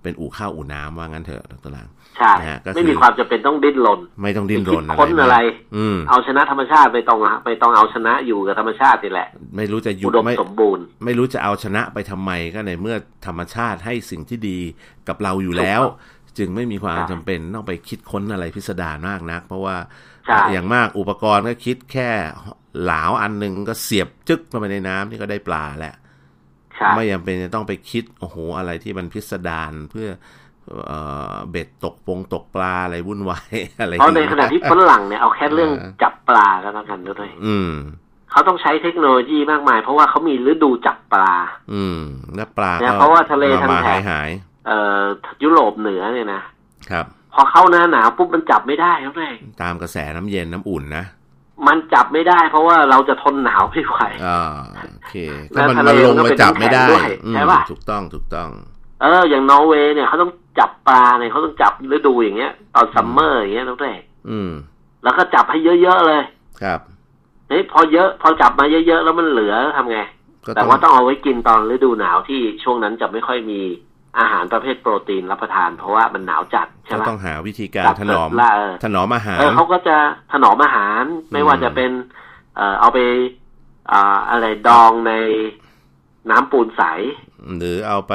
[0.02, 5.36] เป็นอู่ข้าวอู่น้ำว่างั้นเถอะดรหลังใช่นะฮะก็คือไม่มีความจำเป็นต้องดิ้นรนไม่ต้องดิ้นรนคิดค้นอะไร
[5.76, 12.96] อืมเอาชนะธรรมชาติไปต้องไปต้องเอาชนะอยู่กับธรรมชาตินี่แหละ ไม่รู้จะหยุอุดดมไม่สมบูรณ์ ไม่รู้จะเอาชนะไปทำไมก็ในเมื่อ
[13.26, 14.58] ธรรมชาติให้สิ่งที่ดี
[15.08, 15.82] กับเราอยู่แล้ว
[16.38, 19.76] จึงไม่มีความใช่จำเป็นต้องไปคิดค้นอะไรพิสดารมากนัก เพราะว่า
[20.26, 22.10] ใช่อย่างมากอุปกรณ์ก็คิดแค่
[22.82, 26.05] เหลาอันหนึ่งก็เสียบจึ๊กลงไปในน้ำนี่ก็ได้ปลาแล้วใช่
[26.96, 30.08] ไม่จำเป็นจะต้องไปคิดโอ้โหอะไรที่มันพิสดารเพื่อ
[30.86, 30.98] เอ่
[31.32, 37.72] อเบ็ดตกปงตกปลาอะไรวุ่นวายอะไรเพราะในขณะที่ฝรั่งเนี่ยเอาแค่เรื่องเออจับปลาก็แล้วกันด้วยอืม
[38.30, 41.34] เขาต้องใช้เทคโนโลยีมากมาย เพราะว่าเขามีฤดูจับปลา
[41.72, 42.00] อืม
[42.36, 44.30] แล้วปลาเนี่ยก็เพราะว่าทะเลทางมาแถหาบยหาย
[44.66, 45.02] เอ่อ
[45.42, 46.42] ยุโรปเหนือเนี่ยนะ
[46.90, 51.04] ครับ พอเข้าหน้าหนาวปุ๊บมันจับไม่ได้แล้วเลยตามกระแสน้ำเย็นน้ำอุ่นนะ
[51.66, 54.40] มันจับไม่ได้ เพราะว่าเราจะทนหนาวไม่ไหวอ่า
[54.94, 55.14] โอเค
[55.52, 58.48] แล้ก็วมันทะเลมันลงมันก็มาเป็นจับไม่ได้น้ำแข็งด้วยอืมใช่ปะถูกต้องถูกต้อง
[59.00, 63.98] เออ อย่างนอร์เวย์เนี่ยเขาต้องจับปลาเนี่ยเขาต้องจับฤดูอย่างเงี้ย ตอน summer อย่างเงี้ยแล้วเลย
[64.30, 64.50] อืม
[65.02, 66.22] แล้วก็จับให้เยอะๆเลย
[66.62, 66.80] ครับ
[67.48, 69.98] เฮ้ยพอเยอะพอจับมาเยอะๆแล้วมันเหลือทำไง
[70.46, 73.60] ก็แต่ว่าต้องเอาไว้กินตอนฤดูหนาวที่ช่วงนั้นจะไม่ค่อยมี
[74.18, 79.96] อาหารประเภทโปรตีนรับประทาน เพราะว่ามันหนาวจัดใช่ก็ไหมต้องหาวิธีการจับถนอมล่าเออถนอมอาหารเออเขาก็จะ
[80.32, 81.02] ถนอมอาหาร
[81.32, 81.90] ไม่ว่าจะเป็น
[82.56, 82.98] เอ่อเอาไป
[83.92, 85.12] อ่าอะไรดองใน
[86.30, 86.82] น้ำปูนใส
[87.58, 88.12] หรือเอาไป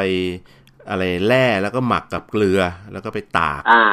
[0.89, 2.59] อะไรแร่แล้วก็หมักกับเกลือ
[2.91, 3.83] แล้วก็ไปตากอ่า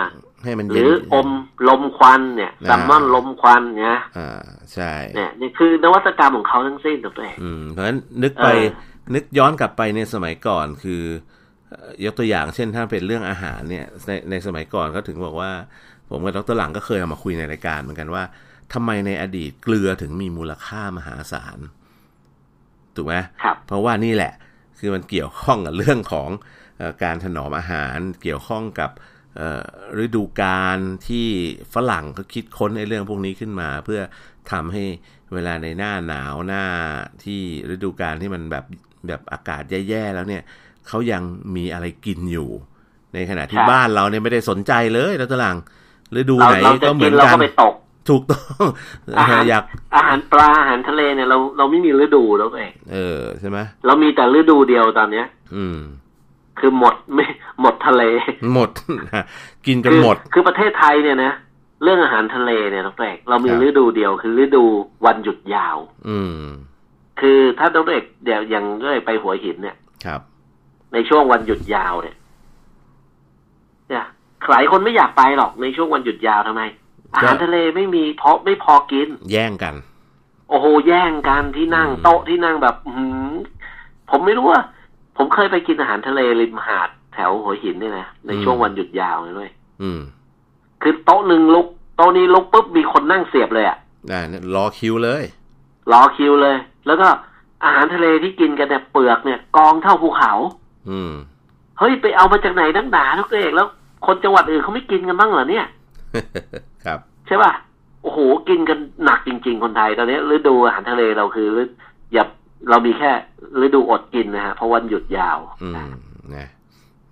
[0.44, 1.28] ให้มันหเย็รืนออม
[1.68, 11.36] ลมควันเนี่ยอ่าแซลมอนลมควันเนี่ยอ่าใช่เนี่ยนี่คือนวัตกรรมของเขาทั้งสิ้นถูกไหมอืมเพราะฉะนั้นนึกไปเออนึกย้อนกลับไปในสมัยก่อนคือเอ่อ
[12.04, 15.50] ยกตัวอย่างเช่นถ้าเป็นเรื่องอาหารเนี่ยในในสมัยก่อนก็ถึงบอกว่า
[16.10, 18.22] ผมกับดรหลังก็เคยเอามาคุยในรายการเหมือนกันว่า
[18.72, 21.58] ทำไมในอดีตเกลือถึงมีมูลค่ามหาศาล
[22.96, 24.32] ถูกไหมครับเพราะว่านี่แหละ
[24.78, 26.28] คือมันเกี่ยวข้องกับเรื่องของ
[26.78, 28.90] เออการถนอมอาหารเกี่ยวข้องกับ
[29.36, 29.64] เอ่อ
[30.04, 30.78] ฤดูกาล
[31.08, 31.26] ที่
[31.74, 34.00] ฝรั่งเขาคิดค้นในเรื่องพวกนี้ขึ้นมา เพื่อ
[34.52, 34.84] ทำให้
[35.32, 36.64] เวลาในหน้าหนาวหน้า
[37.24, 37.40] ที่
[37.74, 38.64] ฤดูกาลที่มันแบบ
[39.08, 40.42] แบบอากาศแย่ๆแล้วเนี่ย
[40.88, 41.22] เขายัง
[41.56, 42.48] มีอะไรกินอยู่
[43.14, 45.56] ในขณะที่ใช่บ้านเราเนี่ยไม่ได้สนใจเลยแล้วตะลัง
[46.16, 47.74] ฤดูเราไหนเราจะก็เหมืกิอนนเรากันก็ไปตก
[48.08, 48.66] ถูกต้อง
[49.18, 49.62] อาหารอยาก
[49.96, 55.78] อาหารปลาอาหารทะเลเนี่ยเราเราไม่มีฤดูแล้วเองเออใช่ไหมเรามีแต่ฤดูเดียวตอนเนี้ย อืม
[56.58, 57.24] คือหมดไม่
[57.60, 58.02] หมดทะเล
[58.54, 58.70] หมด
[59.66, 61.32] กินจนคือหมด คือประเทศไทยเนี่ยนะ
[61.82, 64.64] เรื่องอาหารทะเลเนี่ยน้องเอกเรามีครับฤดูเดียว คือฤดู
[65.06, 65.76] วันหยุดยาว
[66.08, 66.32] อืม
[67.20, 70.20] คือถ้าน้องเอกเดี๋ยวอย่างน้องเอกไปหัวหินเนี่ย ครับ
[70.92, 72.16] ในช่วงวันหยุดยาวเนี่ย
[73.88, 74.04] เนี่ย
[74.50, 76.62] หลายคนไม่อยากไปหรอกในช่วงวันหยุดยาวทำไม
[77.14, 79.74] อาหารทะเลไม่มีเพราะไม่พอกิน แย่งกัน
[80.50, 83.34] โอ้โห แย่งกันที่นั่งอืมโต๊ะที่นั่งแบบอื้อหือ
[84.10, 84.62] ผมไม่รู้ว่า
[85.16, 89.50] ผมเคยไปกินอาหารทะเลริมหาดแถวหัวหินเนี่ยนะในช่วงวันหยุดยาวเลยด้วย
[89.82, 90.00] อืม
[90.82, 93.76] คือโต๊ะหนึ่งลุกโต๊ะนี้ลุกปุ๊บมีคนนั่งเสียบเลยอะ
[94.10, 95.22] อ่าเนี่ยรอคิวเลย
[95.92, 97.08] รอคิวเลย แล้วก็
[97.64, 100.32] อาหารทะเลที่กินกันเนี่ยเปลือกเนี่ย กองเท่าภูเขา
[100.90, 101.12] อืม
[101.78, 103.68] เฮ้ยไปเอามาจากไหนนักหนาทุกเอกแล้ว
[104.06, 105.66] คนจังหวัดอื่นเขาไม่กินกันบ้างเหรอเนี่ย
[106.84, 107.52] ครับ ใช่ป่ะ
[108.02, 111.60] โอ้โหกินกันหนักจริง ๆ คนไทยตอนนี้ฤดูอาหารทะเลเราคือฤ
[112.12, 112.24] อย่า
[112.70, 113.10] เรามีแค่
[113.64, 115.90] ฤดูอดกินนะฮะเพราะวันหยุดยาว อืม
[116.36, 116.48] นะ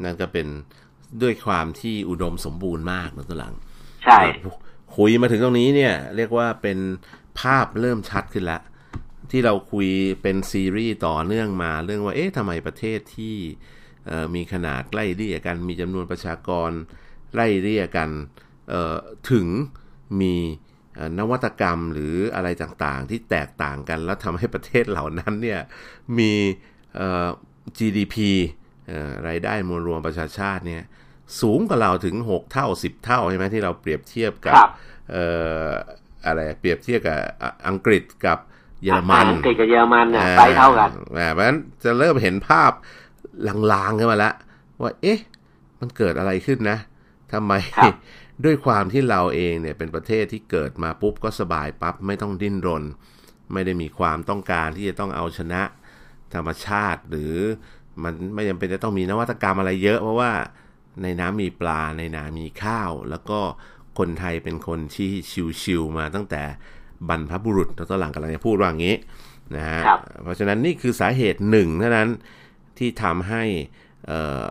[0.05, 0.47] นั่นก็เป็น
[1.23, 3.55] ด้วยความที่อุดมสมบูรณ์มากนะตัวหลัง
[4.05, 4.19] ใช่
[4.97, 6.79] คุยมาถึงตรงนี้เนี่ย เรียกว่าเป็น
[7.41, 8.61] ภาพเริ่มชัดขึ้นแล้ว
[9.31, 9.89] ที่เราคุย
[10.23, 13.37] เป็นซีรีส์ต่อเนื่องมาเรื่องว่าเอ๊ะทำไมประเทศที่
[14.07, 16.71] เอ่อมีขนาดไล่เลี่ยกัน มีจำนวนประชากร
[17.35, 18.11] ไล่เลี่ยกัน
[18.69, 18.97] เอ่อ
[19.31, 19.47] ถึง
[20.21, 20.35] มี
[20.95, 25.61] เอ่อนวัตกรรมหรืออะไรต่างๆ ที่แตกต่างกัน แล้วทำให้ประเทศเหล่านั้นเนี่ย
[26.19, 26.33] มี
[26.97, 27.29] เอ่อ
[27.79, 28.17] GDP
[28.89, 30.83] เอ่อรายได้มวลรวมประชาชาติเนี่ย
[31.41, 34.71] สูงกว่าเราถึง 6 เท่า 10 เท่าใช่ไหมที่เราเปรียบเทียบกับครับ
[35.11, 35.25] เอ่
[35.67, 35.71] อ
[36.27, 38.39] อะไรเปรียบเทียบกับอะอังกฤษกับ
[38.85, 42.71] เยอรมันอังกฤษกับเยอรมันเนี่ยอ่ไซส์เท่ากันอ่าเพราะฉะนั้นจะเริ่มเห็นภาพ
[43.73, 44.35] ลางๆขึ้นมาแล้ว
[44.83, 45.19] ว่าเอ๊ะ
[45.81, 46.79] มันเกิดอะไรขึ้นนะ
[47.33, 47.93] ทำไมครับ
[48.45, 52.85] ด้วยความที่เราเองเนี่ยเป็นประเทศที่เกิดมาปุ๊บก็สบายปั๊บไม่ต้องดิ้นรน
[53.53, 55.63] ไม่ได้มีความต้องการที่จะต้องเอาชนะ
[56.35, 57.35] ธรรมชาติ หรือ
[58.03, 60.33] มันไม่จำเป็นจะต้องมีนวัตกรรมอะไรเยอะ เพราะว่า
[61.03, 63.41] ในน้ำมีปลาในนามีข้าว แล้วก็
[63.99, 65.11] คนไทยเป็นคนที่
[65.63, 66.43] ชิวๆมาตั้งแต่
[67.09, 68.97] บรรพบุรุษแล้วตอนหลังกำลังจะพูดว่าอย่างนี้
[69.57, 72.09] นะฮะครับเพราะฉะนั้นนี่คือสาเหตุหนึ่งเท่านั้น
[72.79, 73.43] ที่ทำให้
[74.07, 74.45] เอ่อ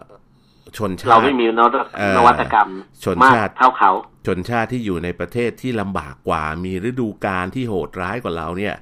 [0.78, 2.70] ชนชาเราติไม่มีนวัตเอ่อนวัตกรรม
[3.04, 3.92] ชนมากชาติเท่าเขา
[4.26, 8.76] ชนชาติที่อยู่ในประเทศที่ลำบากกว่า มีฤดูกาลที่โหดร้ายกว่าเราเนี่ย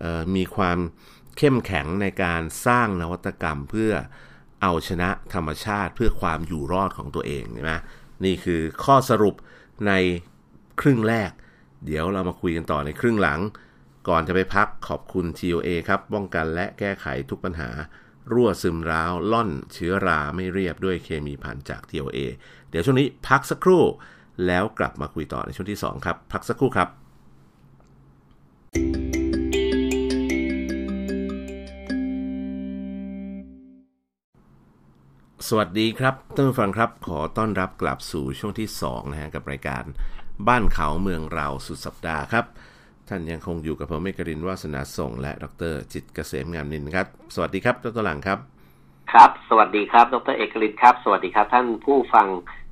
[0.00, 0.78] เอ่อมีความ
[1.38, 3.92] เข้มแข็งในการสร้างนวัตกรรมเพื่อ
[4.62, 7.72] เอาชนะธรรมชาติเพื่อความอยู่รอดของตัวเองใช่ไหม
[8.24, 9.34] นี่คือข้อสรุป
[9.86, 9.92] ใน
[10.80, 11.30] ครึ่งแรก
[11.84, 13.40] เดี๋ยวเรามาคุยกันต่อในครึ่งหลัง
[14.08, 17.70] ก่อนจะไปพักขอบคุณ TOA ครับป้องกันและแก้ไขทุกปัญหา
[18.32, 22.18] รั่วซึมร้าวล่อนเชื้อราไม่เรียบด้วยเคมีพันจาก TOA
[22.70, 23.82] เดี๋ยวช่วงนี้พักสักครู่
[24.46, 26.88] แล้วกลับมาคุยต่อในช่วงที่ 2 ครับ พักสักครู่ครับ
[35.48, 39.84] สวัสดีครับท่านผู้ฟังครับ ขอต้อนรับกลับสู่ช่วงที่2นะฮะกับรายการ
[40.46, 42.44] บ้านเขาเมืองเราสุดสัปดาห์ครับ
[43.08, 48.38] ท่านยังคงอยู่กับผมเมกรินวาสนาส่ง และดรจิตรเกษมงามนินครับ สวัสดีครับดรหลังครับ
[49.12, 52.26] ครับ สวัสดีครับ ดรเอกลินครับ สวัสดีครับ ท่านผู้ฟัง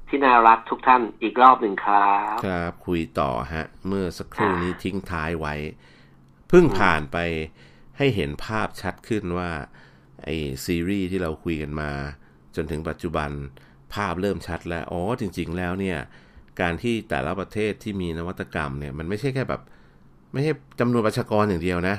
[0.08, 5.54] ที่น่ารักทุกท่านอีกรอบหนึ่งครับ ครับ คุยต่อฮะ เมื่อสักครู่นี้ทิ้งท้ายไว้
[6.48, 7.16] เพิ่งผ่านไป
[7.98, 9.50] ให้เห็นภาพชัดขึ้นว่า
[10.22, 10.28] ไอ
[10.64, 11.90] ซีรีส์ที่เราคุยกันมา
[12.56, 13.30] จนถึงปัจจุบัน
[13.94, 15.98] ภาพเริ่มชัดแล้ว อ๋อจริง ๆ แล้วเนี่ย
[16.60, 19.62] การที่แต่ละประเทศที่มีนวัตกรรมเนี่ยมันไม่ใช่แค่แบบ
[20.32, 21.96] ไม่ใช่จำนวนประชากรอย่างเดียวนะ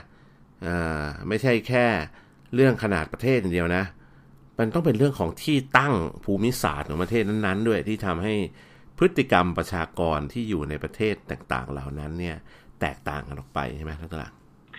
[0.66, 1.86] อ่าไม่ใช่แค่
[2.56, 3.84] เรื่องขนาดประเทศอย่างเดียวนะ
[4.60, 5.94] มันต้องเป็นเรื่องของที่ตั้ง
[6.26, 8.34] ภูมิศาสตร์ของประเทศนั้นๆ ด้วยที่ทำให้
[8.98, 12.36] พฤติกรรมประชากรที่อยู่ในประเทศต่างๆ เหล่านั้นเนี่ย
[12.82, 14.32] แตกต่างกันออกไปใช่ไหมท่านตลาด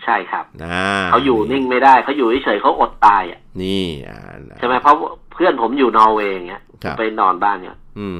[0.03, 4.19] ใช่ครับนะเขาอยู่นิ่งไม่ได้เขาอยู่เฉยๆเขาอดตายอะนี่อ่า
[4.59, 4.95] ใช่ไหมเพราะ
[5.33, 8.19] เพื่อนผมอยู่นอร์เวย์อย่างเงี้ยครับไปนอนบ้านเนี่ย อืม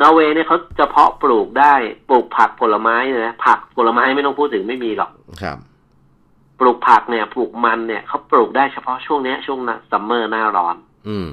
[0.00, 1.74] นอร์เวย์เนี่ยเขาจะเพาะปลูกได้
[2.08, 5.10] ปลูกผักผลไม้เนี่ยนะผักผลไม้ไม่ต้องพูดถึงไม่มีหรอก
[5.42, 5.58] ครับ
[6.60, 10.76] ปลูกผักเนี่ยปลูกมันเนี่ยเขาปลูกได้เฉพาะช่วงเนี้ยช่วง summer หน้าร้อน
[11.08, 11.26] อืม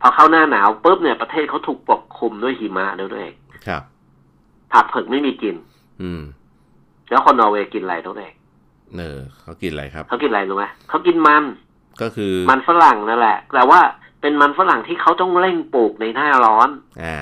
[0.00, 3.28] พอเข้าหน้าหนาวปุ๊บเนี่ยประเทศเขาถูกปกคลุมด้วยหิมะแล้วด้วย
[3.66, 3.82] ครับ
[4.72, 5.56] ผักเผือกไม่มีกิน
[6.02, 6.22] อืม
[7.10, 8.34] แล้วคนนอร์เวย์กินอะไรตัวเอง
[8.96, 11.44] เนอเขากินอะไรครับเขากินอะไรรู้ไหมเขากินมัน
[12.02, 13.80] ก็คือมันฝรั่งนั่นแหละ แต่ว่า
[14.20, 16.68] เป็นมันฝรั่งที่เขาต้องเร่งปลูกในหน้าร้อน
[17.02, 17.18] อ่า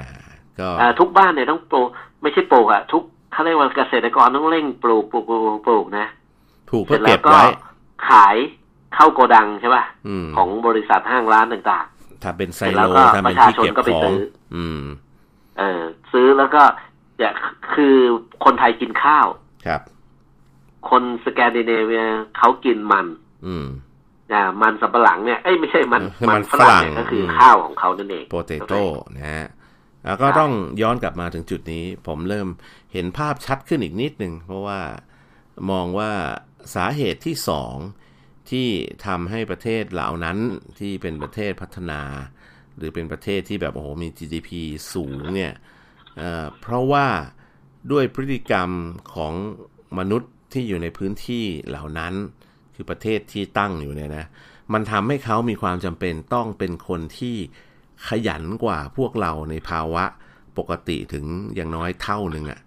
[0.60, 1.88] ก็อ่าทุกบ้านเนี่ยต้องปลูก
[2.22, 6.06] ไม่ใช่ปลูกอะทุกเขาเรียกว่าเกษตรกรต้องเร่งปลูกปลูกปลูกปลูกนะ
[6.70, 7.44] ถูกเสเพื่ร็อจแล้เก็วบก็ไว้
[8.08, 8.36] ขาย
[8.94, 11.86] เข้าโกดังใช่ป่ะอืมของบริษัทห้างร้านต่าง
[12.24, 14.18] ทำเป็นไซเสร็จแล้โลวก็ทำเป็นประชาที่ชนเก็บก็ไปของซื้อ
[14.54, 16.62] อืมๆเออซื้อแล้วก็
[17.18, 17.30] อย่า
[17.74, 17.96] คือ
[18.44, 19.26] คนไทยกินข้าว
[19.66, 19.80] ครับ
[20.90, 22.04] คนสแกนดิเนเวีย
[22.38, 23.06] เขากินมัน
[23.46, 23.66] อืม
[24.32, 28.82] อ่ามันสำปะหลังเนี่ยเอ้ยไม่ใช่มันเออมันฝรั่งเนี่ยฝรั่งก็คืออมข้าวของเขานั่นเองโปเตโต้
[29.16, 29.46] นะฮะ
[30.06, 32.48] แล้วก็ใช่ต้องย้อนกลับมาถึงจุดนี้ ผมเริ่ม
[32.92, 34.80] เห็นภาพชัดขึ้นอีกนิดหนึ่งเพราะว่า
[35.70, 36.12] มองว่า
[36.74, 37.74] สาเหตุที่สอง
[38.50, 38.68] ที่
[39.06, 40.38] ทำให้ประเทศเหล่านั้น
[40.78, 42.02] ที่เป็นประเทศพัฒนา
[42.76, 44.50] หรือเป็นประเทศที่แบบโอ้โหมี GDP
[44.92, 45.52] สูงเนี่ย
[46.16, 47.06] เอ่อเพราะว่า
[47.92, 48.70] ด้วยพฤติกรรม
[49.14, 49.34] ของ
[49.98, 52.14] มนุษย์ที่อยู่ในพื้นที่เหล่านั้น
[52.74, 54.26] คือประเทศที่ตั้งอยู่เนี่ยนะ
[54.72, 57.36] มันทำให้เขามีความจำเป็นต้องเป็นคนที่
[58.08, 60.04] ขยันกว่าพวกเราในภาวะ
[60.58, 62.60] ปกติถึงอย่างน้อยเท่าหนึ่งอะ่ะ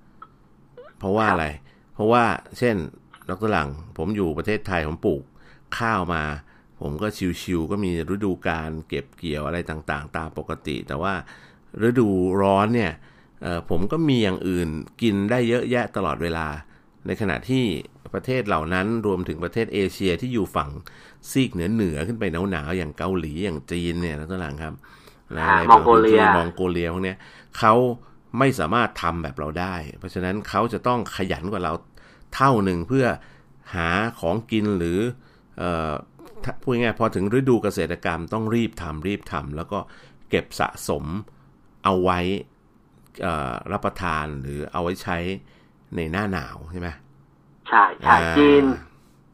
[0.99, 1.45] เพราะว่าอะไร
[1.93, 2.23] เพราะว่า
[2.57, 2.75] เช่น
[3.29, 5.23] ดรหลังผมอยู่ประเทศไทยผมปลูก
[5.77, 6.23] ข้าวมา
[6.81, 7.07] ผมก็
[7.41, 11.13] ชิวๆก็มีฤดูการเก็บเกี่ยวอะไรต่างๆ ตามปกติ แต่ว่า
[11.87, 12.07] ฤดู
[12.41, 12.91] ร้อนเนี่ย
[13.69, 14.69] ผมก็มีอย่างอื่น
[15.01, 16.47] กินได้เยอะแยะตลอดเวลา
[17.05, 17.65] ในขณะที่
[18.13, 20.69] ประเทศเหล่านั้นรวมถึงประเทศเอเชียที่อยู่ฝั่ง
[21.29, 24.73] ซีกเหนือเหนือขึ้นไปหนาวๆอย่างเกาหลีอย่างจีนเนี่ยนะตหลังครับ
[25.37, 27.17] นะอ่าในมองโกเลียบางพื้นที่มองโกเลียพวกเนี้ย
[27.57, 27.73] เขา
[28.39, 31.73] ไม่สามารถทำแบบเราได้ เพราะฉะนั้นเขาจะต้องขยันกว่าเรา
[32.35, 33.05] เท่าหนึ่งเพื่อ
[33.75, 33.89] หา
[34.19, 34.99] ของกินหรือ
[35.57, 35.93] เอ่อ
[36.43, 39.79] ถ้าพูดง่ายๆพอถึงฤดูเกษตรกรรมต้องรีบทำรีบทำแล้วก็
[40.29, 41.05] เก็บสะสม
[41.83, 42.19] เอาไว้
[43.21, 45.17] เอ่อรับประทานหรือเอาไว้ใช้
[45.95, 46.89] ในหน้าหนาวใช่ไหม
[47.67, 48.63] ใช่ใช่อ่าจีน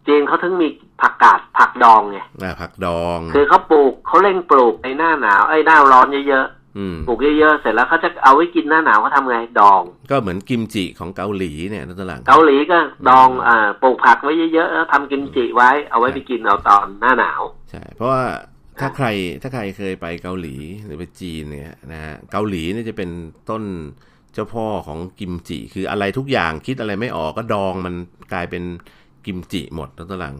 [0.07, 0.67] จีนเขาถึงมี
[1.01, 12.77] ผักกาดผักดองไงอ่าผักดอง คือเขาปลูกเขาเร่งปลูกในหน้าหนาวไอ้ยหน้าร้อนเยอะอืมๆปลูกเยอะๆเสร็จแล้วเขาจะเอาไว้กินหน้าหนาวเขาทำไงดอง ก็เหมือนกิมจิของเกาหลีเนี่ยนั่นแหละเกาหลีก็
[13.09, 18.23] ดองอ่าปลูกผักไว้เยอะๆแล้วทำกิมจิไว้เอาไว้ไปกินเอาตอนหน้าหนาวใช่เพราะว่า
[18.81, 19.07] ถ้าใคร
[19.41, 23.09] ถ้าใครเคยไปเกาหลีหรือไปจีนเนี่ยนะฮะเกาหลีเนี่ยจะเป็น
[23.49, 23.63] ต้น
[24.33, 27.95] เจ้าพ่อของกิมจิ คืออะไรทุกอย่างคิดอะไรไม่ออกก็ดองมัน
[28.33, 28.63] กลายเป็น
[29.25, 30.35] กิมจิหมดแล้วตอนหลัง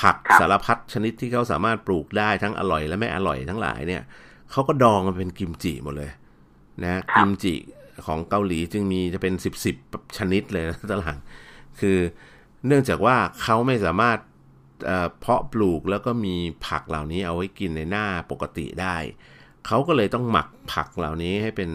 [0.00, 4.02] ผักครับสารพัดชนิดที่เขาสามารถปลูกได้ทั้งอร่อยและไม่อร่อยทั้งหลายเนี่ย
[4.50, 6.10] เขาก็ดองมันเป็นกิมจิหมดเลย
[6.82, 7.54] นะกิมจิ
[8.06, 9.76] ของเกาหลีจึงมีจะเป็นสิบสิบ
[10.18, 11.18] ชนิดเลยนะตอนหลัง
[11.80, 11.98] คือ
[12.66, 14.18] เนื่องจากว่าเขาไม่สามารถ
[14.86, 16.34] เอ่อเพาะปลูกแล้วก็มี
[16.66, 18.96] ผักเหล่านี้เอาไว้กินในหน้าปกติได้
[19.66, 21.70] เขาก็เลยต้องหมักผักเหล่านี้ให้เป็น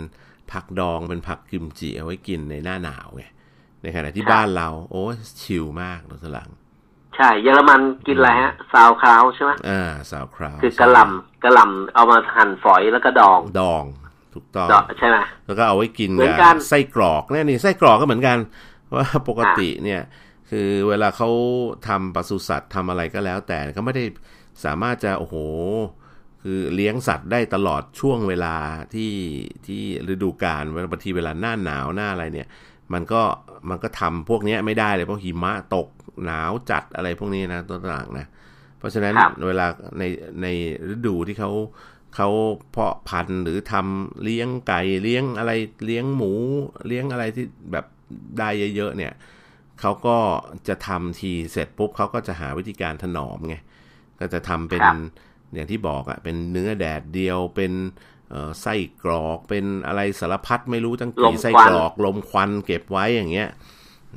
[0.52, 3.24] ผักดองเป็นผักกิมจิเอาไว้กินในหน้าหนาวไง
[3.84, 5.04] ในขณะที่ครับบ้านเรา โอ้
[5.44, 6.50] ชิลมากรถหลัง
[7.18, 13.84] ใช่เยอรมันกินอะไรฮะซาวคราวใช่ไหมอ่าสาวคราวคือกระหล่ำกระหล่ำเอามาหั่นฝอยแล้วก็ดองดอง
[14.34, 15.18] ถูกต้องเจาะใช่ไหม
[15.48, 18.38] แล้วก็เอาไว้กินเหมือนกักันไส้กรอกเนี่ยนี่ไส้กรอกก็เหมือนกัน
[18.96, 20.02] ว่าปกติเนี่ย
[20.50, 21.30] คือเวลาเขา
[21.88, 24.06] ทำปศุสัตว์ทำอะไรก็แล้ว แต่เขาไม่ได้
[24.66, 25.36] สามารถจะโอ้โห
[26.44, 28.56] คือเลี้ยงสัตว์ได้ตลอดช่วงเวลา
[28.94, 29.14] ที่
[29.68, 29.82] ที่
[30.14, 32.48] ฤดูกาลบางทีเวลาหน้าหนาวหน้าอะไรเนี่ย
[32.94, 33.22] มันก็
[33.70, 35.88] มันก็ทำพวกเนี้ยไม่ได้เลยเพราะหิมะตก
[36.26, 38.26] หนาวจัดอะไรพวกนี้นะตัวต่างๆนะ
[38.78, 39.66] เพราะฉะนั้นครับเวลา
[40.00, 40.04] ใน
[40.42, 40.48] ใน
[40.94, 41.52] ฤดูที่เขา
[42.16, 42.30] เขา
[42.72, 45.52] เพาะพันธุ์หรือทำเลี้ยงไก่เลี้ยงอะไร
[45.86, 46.34] เลี้ยงหมู
[46.88, 47.86] เลี้ยงอะไรที่แบบ
[48.40, 49.14] ได้เยอะๆเนี่ย
[49.80, 50.18] เขาก็
[50.68, 53.56] จะทำทีเสร็จปุ๊บเขาก็จะหาวิธีการถนอมไง
[54.20, 54.98] ก็จะทำเป็นครับ
[55.54, 58.13] อย่างที่บอกอะเป็นเนื้อแดดเดียวเป็นเอ่อ
[58.62, 63.50] ไส้กรอกเป็นอะไรสารพัดไม่รู้ตั้งลกี่มไส้ควันกรอกลมควันเก็บไว้อย่างเงี้ย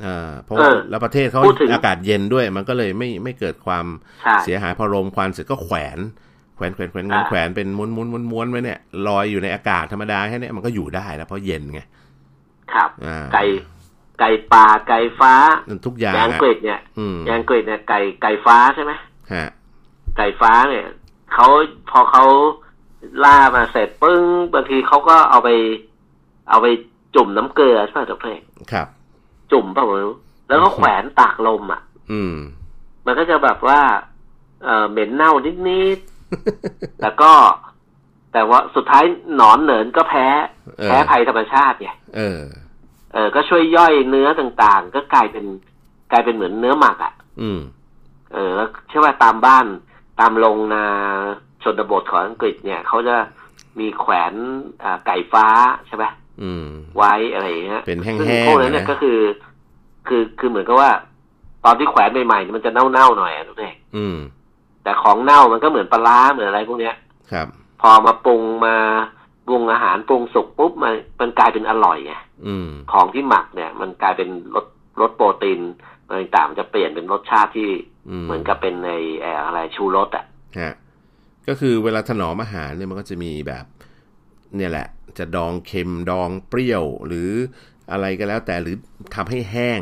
[0.05, 3.85] อ่าเพราะว่าเออแล้วประเทศเขาพูดถึงอากาศเย็นด้วย มันก็เลยไม่ไม่เกิดความ
[4.23, 5.99] ใช่เสียหายพอลมควันเสร็จก็แขวน
[6.57, 11.81] แขวนแขวนแขวนแขวนอ่าแขวนเป็นม้วนม้วนม้วนม้วนไว้เนี่ยลอยอยู่ในอากาศธรรมดาแค่เนี้ยมันก็อยู่ได้แล้วเพราะเย็นไง
[12.73, 13.45] ครับอ่าไก่
[14.21, 15.35] ไก่ป่าไก่ฟ้า
[15.87, 18.93] ทุกอย่างอย่างอังอะกฤษเนี่ยอืมอย่างอังกฤษเนี่ยไก่ไก่ฟ้าใช่ไหม
[19.33, 19.47] ฮะ
[20.17, 20.87] ไก่ฟ้าเนี่ย
[21.33, 21.47] เขา
[21.91, 22.25] พอเขา
[23.25, 24.23] ล่ามาเสร็จปึ้ง
[24.55, 25.49] บางทีเขาก็เอาไป
[26.51, 26.67] เอาไป
[27.15, 28.41] จุ่มน้ำเกลือใช่ไหมทุกเพลง
[28.73, 28.87] ครับ
[29.53, 30.15] จุ่มเปล่าไม่รู้
[30.49, 32.37] แล้วก็แขวนตากลมอะ อืม
[33.07, 33.81] มันก็จะแบบว่า
[34.65, 35.33] เออเหม็นเน่า
[35.69, 37.33] นิดๆแต่ก็
[38.33, 39.05] แต่ว่าสุดท้าย
[39.37, 40.27] หนอนเหนินก็แพ้
[40.79, 42.41] เออแพ้ภัยธรรมชาติไงเออ
[43.13, 45.45] เออ ก็ช่วยย่อยเนื้อต่างๆ ก็กลายเป็น
[46.13, 47.61] กลายเป็นเหมือนเนื้อหมักอะ อืม
[48.33, 49.67] เออ แล้วเชื่อว่าตามบ้าน
[50.21, 50.87] ตามโรงนา
[51.67, 53.17] ชนบทของอังกฤษเนี่ยเขาจะ
[53.81, 54.33] มีแขวน
[54.83, 55.47] อ่าไก่ฟ้า
[55.87, 56.05] ใช่ไหม
[56.43, 59.19] อืมไว้อะไรอย่างเงี้ยเป็นแห้งๆซึ่พวกนั้นเนี่ยนะก็คือ
[60.09, 60.91] คือคือเหมือนกับว่า
[61.65, 64.17] ตอนที่แขวนใหม่ๆเนี่ยมันจะเน่าๆหน่อยอะทุกท่านอืม
[64.83, 66.95] แต่ของเน่ามันก็เหมือนปลาร้าเหมือนอะไรพวกเนี้ย
[67.33, 67.47] ครับ
[67.81, 68.77] พอมาปรุงมา
[69.47, 72.15] ปรุงอาหารปรุงสุกปุ๊บมันมันกลายเป็นอร่อยไง
[72.47, 74.67] อืมของที่หมักเนี่ย มันกลายเป็นรส
[75.01, 75.61] รสโปรตีน
[76.07, 77.71] อะไรต่างๆมันจะเปลี่ยนเป็นรสชาติที่
[78.11, 80.25] อืมเหมือนกับเป็นในเอ่ออะไรชูรสอะ
[80.61, 80.75] ฮะ
[81.49, 83.65] ก็คือเวลาถนอมอาหารเนี่ยมันก็จะมีแบบ
[84.57, 87.31] เนี่ยแหละ จะดองเค็มดองเปรี้ยว หรือ
[87.91, 88.77] อะไรก็แล้วแต่หรือ
[89.15, 89.81] ทำให้แห้ง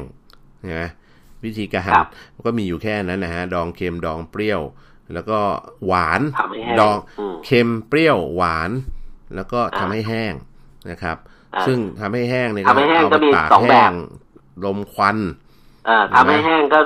[0.76, 0.90] นะ
[1.44, 4.60] วิธีการครับมันก็มีอยู่แค่นั้นนะฮะดองเค็มดองเปรี้ยว
[5.14, 5.38] แล้วก็
[5.86, 8.70] หวานทำให้แห้งดองอืมเค็มเปรี้ยวหวาน
[9.34, 10.34] แล้วก็ทำอ่าให้แห้ง
[10.90, 11.16] นะครับ
[11.54, 13.92] อ่าซึ่งทำให้แห้งเนี่ยทำให้แห้งเอาก็ไปมีตากสองแบบแห้ง
[14.64, 15.18] ลมควัน
[15.86, 16.80] เอ่อทำให้แห้งก็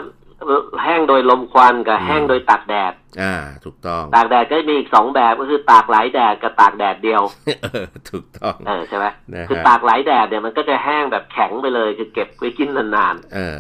[0.84, 7.22] แห้งโดยลมควันกับอืมแห้งโดยตากแดด อ่า ถูกต้อง ตากแดดก็มีอีกสองแบบก็คือตากหลายแดดกับตากแดดเดียว
[7.62, 13.58] เออถูกต้อง เออใช่ไหมนะฮะคือตากหลายแดดเนี่ยมันก็จะแห้งแบบแข็งไปเลยคือเก็บไว้กินนานเออ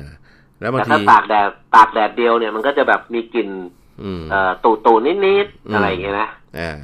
[0.60, 3.48] แล้วๆบางแต่ทีถ้าตากแดดตากแดดเดียวเนี่ยมันก็จะแบบมีกลิ่น
[4.02, 6.28] อืมเอ่อตูตูๆนิดอืมๆอะไรอย่างเงี้ยนะ
[6.60, 6.78] อ่า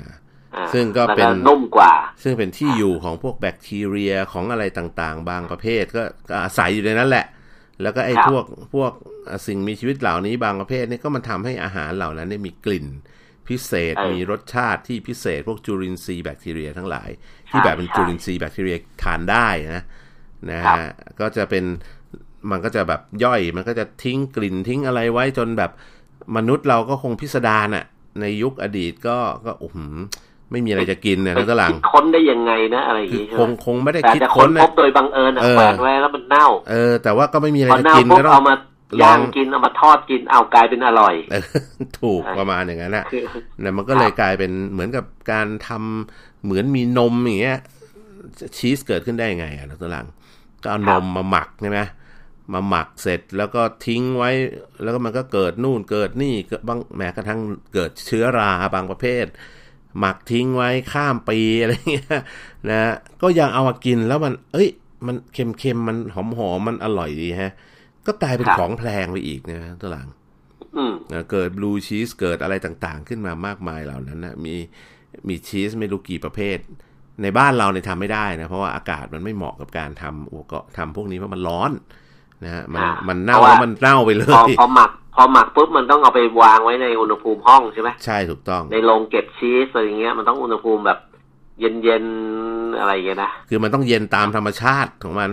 [0.56, 7.26] อ่าซึ่งก็แล้วเป็นนุ่มกว่า ซึ่งเป็นที่อยู่ของพวกแบคทีเรียของอะไรต่างๆ บางประเภทก็ก็อาศัยอยู่ในนั้นแหละ
[7.82, 8.92] แล้วก็ไอ้ครับพวกพวก
[9.46, 12.86] สิ่งมีชีวิตเหล่านี้บางประเภทนี่ก็มันทำให้อาหารเหล่านั้นเนี่ยมีกลิ่น
[13.48, 17.10] พิเศษมีรสชาติที่พิเศษพวกจุลินทรีย์แบคทีเรียทั้งหลาย
[17.50, 19.82] ที่แบบเป็นจุลินทรีย์แบคทีเรียทานได้นะ
[20.50, 20.88] นะฮะ
[21.20, 21.64] ก็จะเป็น
[22.50, 25.70] มันก็จะแบบย่อยมันก็จะทิ้งกลิ่นทิ้งอะไรไว้จนแบบ
[26.36, 27.84] มนุษย์เราก็คงพิสดารน่ะ
[28.20, 29.78] ในยุคอดีตก็ก็โอ้โห
[30.50, 41.44] ไม่มีอะไรจะกินนะแล้วก็หลังคิดค้นได้ยังไงนะอะไรอย่างคืองี้ใช่คไหงมคงไม่ได้แต่คิดจะค้ค้นนพนะบโดยบังเอิญอะเออแขวนไว้แล้วมันเน่า เออแต่ว่าก็ไม่มีอะไรพอจะเน่ากินปุ๊บก็ต้อเอางมาล ย่าองงกินเอามาทอดกินเอากลายเป็นอร่อยเออ
[42.00, 43.22] ถูกใช่ประมาณอย่างนั้นนะคือ
[43.62, 47.58] นะมันก็เลยกลายเป็นเหมือนกับการทำเหมือนมีนมอย่างเงี้ย
[48.56, 50.06] ชีสเกิดขึ้นได้ยังไงอะนักตหลัง
[50.62, 51.80] ก็เอานมมาหมักใช่ไหม
[52.52, 54.30] มาหมักเสร็จแล้วก็ทิ้งไว้
[54.82, 57.40] แล้วก็มันก็เกิดนู่นเกิดนี่เกิดบางแม้กระทั่ง
[57.74, 59.26] เกิดเชื้อราบางประเภท
[59.98, 62.18] หมักทิ้งไว้ข้ามปีอะไรเงี้ย
[62.70, 64.68] นะก็ยังเอามากินแล้วมัน เอ้ย
[65.06, 66.16] มันเค็มๆมันห
[66.48, 67.52] อมๆมันอร่อยดีฮะ
[68.06, 70.08] ก็กลายเป็นครับของแพงไปอีกนะตัวหลัง
[70.76, 74.54] อืมนะเกิดบลูชีสเกิดอะไรต่างๆ ขึ้นมามากมายเหล่านั้นนะมี
[75.28, 76.58] มีชีสไม่รู้กี่ประเภท
[77.22, 81.70] ในบ้านเราเนี่ยทำไม่ได้นะ เพราะว่าอากาศมันไม่เหมาะกับการทำอุปกรณ์ทำพวกนี้เพราะมันร้อน
[82.44, 90.98] นะฮะมันอ่ามัมันเน่าเพราะว่าแล้วมันเน่าไปเลพอยพอหมักพอหมักปุ๊บมันต้องเอาไปวางไว้ในอุณหภูมิห้องใช่ไหมใช่ถูกต้อง ในโรงเก็บชีสอะไรอย่างเงี้ยมันต้องอุณหภูมิแบบ
[91.60, 95.30] เย็นๆอะไรอย่างเงี้ยนะคือมันต้องเย็นตามธรรมชาติของมัน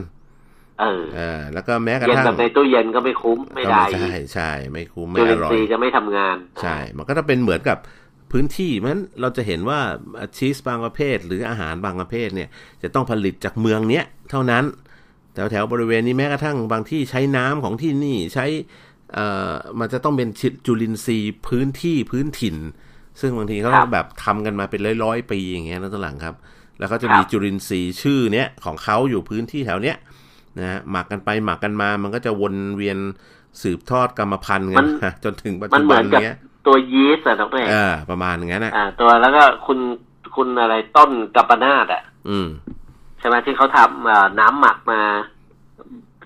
[0.82, 7.78] เออเออแล้วก็แม้กระเย็นทั่งแบบในตู้เย็นก็ไม่คุ้มไม่ก็ได้ใช่ใช่ไม่คุ้มไม่จุอลินร่อทยรีย์จะไม่ทำงาน ใช่ มันก็จะเป็นเหมือนกับ
[8.32, 9.80] พื้นที่มันเราจะเห็นว่า
[10.38, 12.50] ชีสบางประเภท หรืออาหารบางประเภทเนี่ย
[12.84, 14.64] จะต้องผลิตจากเมืองเนี้ยเท่านั้น
[15.34, 18.46] แถวแถวบริเวณนี้แม้กระทั่งบางที่ใช้น้ำของที่นี่ใช้
[19.14, 20.30] เอ่อมันจะต้องเป็น
[20.66, 22.58] จุลินทรีย์พื้นที่พื้นถิ่น
[23.20, 26.36] ซึ่งบางทีเขาครับแบบทำกันมาเป็นร้อยๆปีอย่างเงี้ยนะตัวหลังครับ
[26.80, 29.98] แล้วก็จะครับมีจุลินทรีย์ชื่อเนี้ยของเขาอยู่พื้นที่แถวเนี้ย
[30.58, 32.98] นะฮะหมักกันไปหมักกันมา มันก็จะวนเวียน
[33.62, 36.38] สืบทอดกรรมพันธุ์กันมาจนถึงปัจมันจุเหบัมืนอนกับเนี้ย
[36.68, 39.80] ตัวยีสต์อะน้องเอกเออประมาณอย่างนั้นอะอ่าตัวแล้วก็คุณ
[40.36, 42.48] คุณอะไรต้นกัปปนาดอะอืม
[43.20, 45.02] ใช่ไหมที่เขาทำเอ่อน้ำหมักมา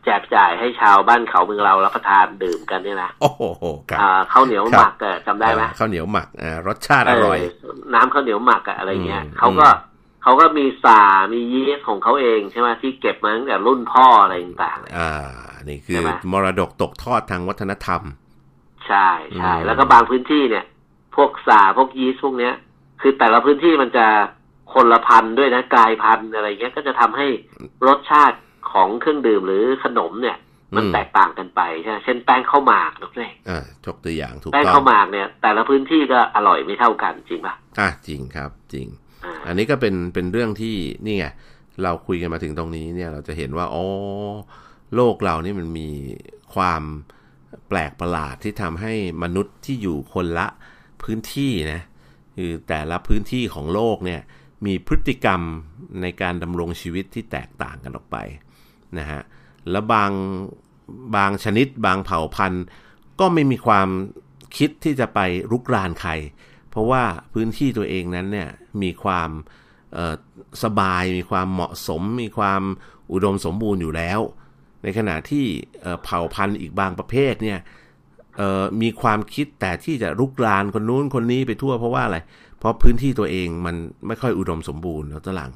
[0.05, 3.41] แจกจ่ายให้ชาวบ้านเขาเมืองเรารับประทานดื่มกันเนี่ยนะโอ้โห
[3.89, 7.39] ครับอ่าข้าวเหนียวครับหมักอะจำได้ไหมข้าวเหนียวหมักอ่ารสชาติอร่อย
[7.91, 9.67] เน้ำข้าวเหนียวหมักอะอะไรเงี้ยอืมเขาก็
[10.25, 11.01] เขาก็มีสา
[11.33, 15.11] มียีสต์ของเขาเองใช่ไหมที่เก็บมาตั้งแต่รุ่นพ่ออะไรต่างๆอ่า
[15.69, 18.01] นี่คือใช่ไหมมรดกตกทอดทางวัฒนธรรม
[18.87, 20.65] ใช่ใช่อืมแล้วก็บางพื้นที่เนี่ย
[21.15, 22.53] พวกสาพวกยีสต์พวกเนี้ย
[23.01, 24.07] คือแต่ละพื้นที่มันจะ
[24.73, 27.27] คนละพันธุ์ด้วยนะกลายพันธุ์อะไรเงี้ยก็จะทำให้
[27.87, 28.37] รสชาติ
[28.71, 30.37] ของเครื่องดื่มหรือขนมเนี่ย
[30.75, 39.04] มันอืมแตกต่างกันไปใช่ไหมเช่นแป้งข้าวหมากนะเพื่อนอ่าจกตัวอย่างถูกแป้งต้อข้างวหมากเนี่ย แต่ละพื้นที่ก็อร่อยไม่เท่ากันจริงปะอะจริงครับจริงอ่า
[39.47, 41.25] อันนี้ก็เป็นเป็นเรื่องที่นี่ไง
[41.83, 43.85] เราคุยกันมาถึงตรงนี้เนี่ยเราจะเห็นว่าอ๋อ
[44.95, 45.89] โลกเรานี่มันมี
[46.53, 46.81] ความ
[47.67, 50.47] แปลกประหลาดที่ทำให้มนุษย์ที่อยู่คนละ
[51.03, 51.81] พื้นที่นะ
[52.35, 54.21] คือแต่ละพื้นที่ของโลกเนี่ย
[54.65, 55.41] มีพฤติกรรม
[56.01, 58.17] ในการดำรงชีวิตที่แตกต่างกันออกไป
[58.97, 59.21] นะฮะ
[59.71, 60.11] แล้วบาง
[61.15, 62.65] บางชนิดบางเผ่าพันธุ์
[63.19, 63.87] ก็ไม่มีความ
[64.57, 65.19] คิดที่จะไป
[65.51, 66.11] รุกรานใคร
[66.75, 67.03] เพราะว่า
[67.33, 68.49] พื้นที่ตัวเองนั้นเนี่ย
[68.81, 69.29] มีความ
[69.93, 70.13] เอ่อ
[70.63, 72.61] สบายมีความเหมาะสม มีความ
[73.11, 74.19] อุดมสมบูรณ์อยู่แล้ว
[74.83, 75.45] ในขณะที่
[75.81, 77.59] เอ่อเผ่าพันธุ์อีกบางประเภทเนี่ย
[78.37, 82.17] เอ่อมีความคิดแต่ที่จะรุกรานคนนู้นคนนี้ไปทั่วเพราะว่าอะไร
[82.59, 83.75] เพราะพื้นที่ตัวเองมัน
[84.07, 85.51] ไม่ค่อยอุดมสมบูรณ์แล้วตวหลัง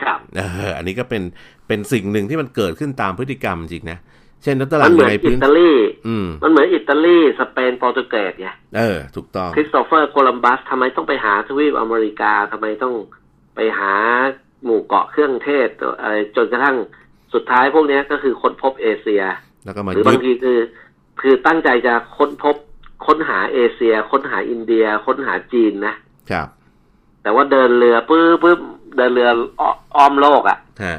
[0.00, 1.22] ครับเอออันนี้ก็เป็น
[1.66, 5.72] เป็นสิ่งหนึ่งที่มันเกิดขึ้นตามพฤติกรรมจริงนะเช่นแล้วตวหลัมันงเหอมือนยู่ในอิพื้นตาลี
[6.08, 12.94] อืมมันเหมือนอิตาลี สเปนโปรตุเกสไงเออ ถูกต้องคริสโตเฟอร์โคลัมบัสทำไมต้องไปหาทวีปอเมริกาทำไมต้อง
[13.54, 13.92] ไปหา
[14.64, 15.68] หมู่เกาะเครื่องเทศ
[16.00, 16.76] อะไรจนกระทั่ง
[17.34, 19.22] สุดท้ายพวกเนี้ยก็คือค้นพบเอเชีย
[19.64, 20.58] แล้วก็มาหรือยึบาดงทีคือ
[21.20, 22.56] คือตั้งใจจะค้นพบ
[23.06, 25.94] ค้นหาเอเชีย ค้นหาอินเดีย ค้นหาจีนนะ
[26.30, 26.48] ครับ
[27.22, 28.54] แต่ว่าเดินเรือปื้อปื้อ
[28.96, 29.28] เดินเรือ
[29.60, 30.98] อ้ออ้อมโลกอะ่ะฮะ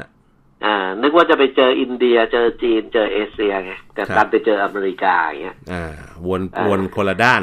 [0.64, 5.92] อ่า นึกว่าจะไปเจออินเดีย เจอจีน เจอเอเชียไง แต่ครับดันไปเจออเมริกาอย่างเงี้ย อ่า
[6.26, 7.42] วนเออวนคนละด้าน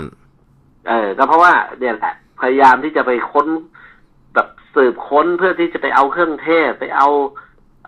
[0.88, 3.47] เออ ก็เพราะว่าเนี่ยแหละ พยายามที่จะไปค้น
[4.34, 7.07] แบบสืบค้นเพื่อที่จะไปเอาเครื่องเทศ ไปเอา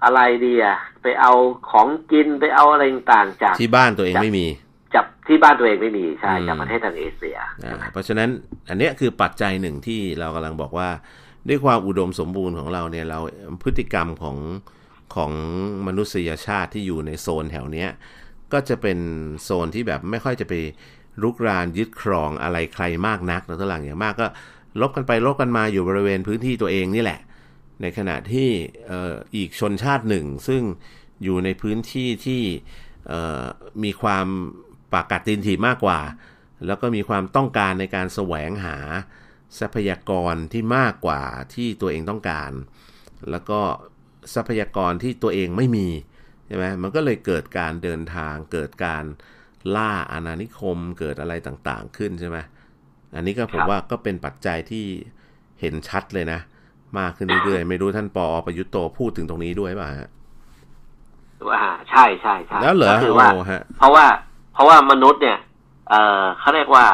[0.04, 1.32] อะไรดีอะไปเอา
[1.72, 4.48] ของกิน ไปเอาอะไรต่างๆจาก ที่บ้านตัวเองไม่มี
[4.96, 8.30] จากที่บ้านตัวเองไม่มี ใช่อืมจากประเทศทางเอเชีย อ่า เพราะฉะนั้น
[8.70, 10.90] อันเนี้ยคือปัจจัยหนึ่งที่เรากำลังบอกว่า
[11.50, 13.20] ด้วยความอุดมสมบูรณ์ของเราเนี่ย เรา
[13.64, 14.38] พฤติกรรมของ
[15.16, 15.32] ของ
[15.88, 17.90] มนุษยชาติที่อยู่ในโซนแถวเนี้ย
[18.54, 19.00] ก็จะเป็น
[19.44, 20.54] โซนที่แบบไม่ค่อยจะไป
[21.22, 24.28] รุกรานยึดครองอะไรใครมากนักนะตัวหลังอย่างมากก็
[24.82, 27.20] ลบกันไปลบกันมาอยู่บริเวณพื้นที่ตัวเองนี่แหละ
[27.82, 28.50] ในขณะที่
[28.90, 28.94] อ,
[29.36, 30.62] อีกชนชาติหนึ่ง ซึ่ง
[31.24, 32.42] อยู่ในพื้นที่ที่
[33.84, 34.26] มีความ
[34.94, 36.00] ปากกัดตีนถีมากกว่า
[36.66, 38.78] แล้วก็มีความต้องการในการแสวงหา
[39.60, 42.52] ทรัพยากรที่มากกว่าที่ตัวเองต้องการ
[43.32, 43.60] แล้วก็
[44.34, 45.88] ทรัพยากรที่ตัวเองไม่มี
[46.48, 49.04] ใช่ไหมมันก็เลยเกิดการเดินทาง เกิดการ
[49.76, 52.38] ล่าอาณานิคม เกิดอะไรต่างๆ ขึ้นใช่ไหม
[53.16, 54.86] อันนี้ก็ผมครับว่าก็เป็นปัจจัยที่
[55.62, 56.40] เห็นชัดเลยนะ
[57.00, 60.10] มากขึ้นเรื่อยๆ ไม่รู้ท่านปอประยุทธ์โตพูดถึงตรงนี้ด้วยป่ะฮะ
[61.50, 64.06] ว่าใช่ใช่ใช่แล้วเหรอก็คือว่าโอ้ฮะเพราะว่า
[64.54, 65.40] เพราะว่ามนุษย์เนี่ย
[65.90, 66.86] เอ่อเขาเรียกว่า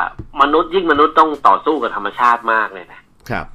[0.42, 3.46] มนุษย์ยิ่งมนุษย์ต้องต่อสู้กับธรรมชาติมากเลยนะครับ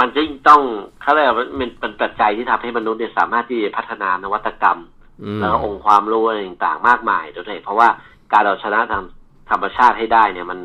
[0.00, 0.62] มันจะยิ่งต้อง
[1.02, 4.78] เขาเรียกว่ามันเป็นปัจจัยที่ทำให้มนุษย์เนี่ยสามารถที่จะพัฒนานวัตกรรม
[5.24, 7.88] อืมแล้วก็องค์ความรู้อะไรต่างๆ มากมายโดยเฉพาะเพราะว่า
[8.32, 9.02] การเอาชนะทาง
[9.50, 10.60] ธรรมชาติให้ได้เนี่ยมัน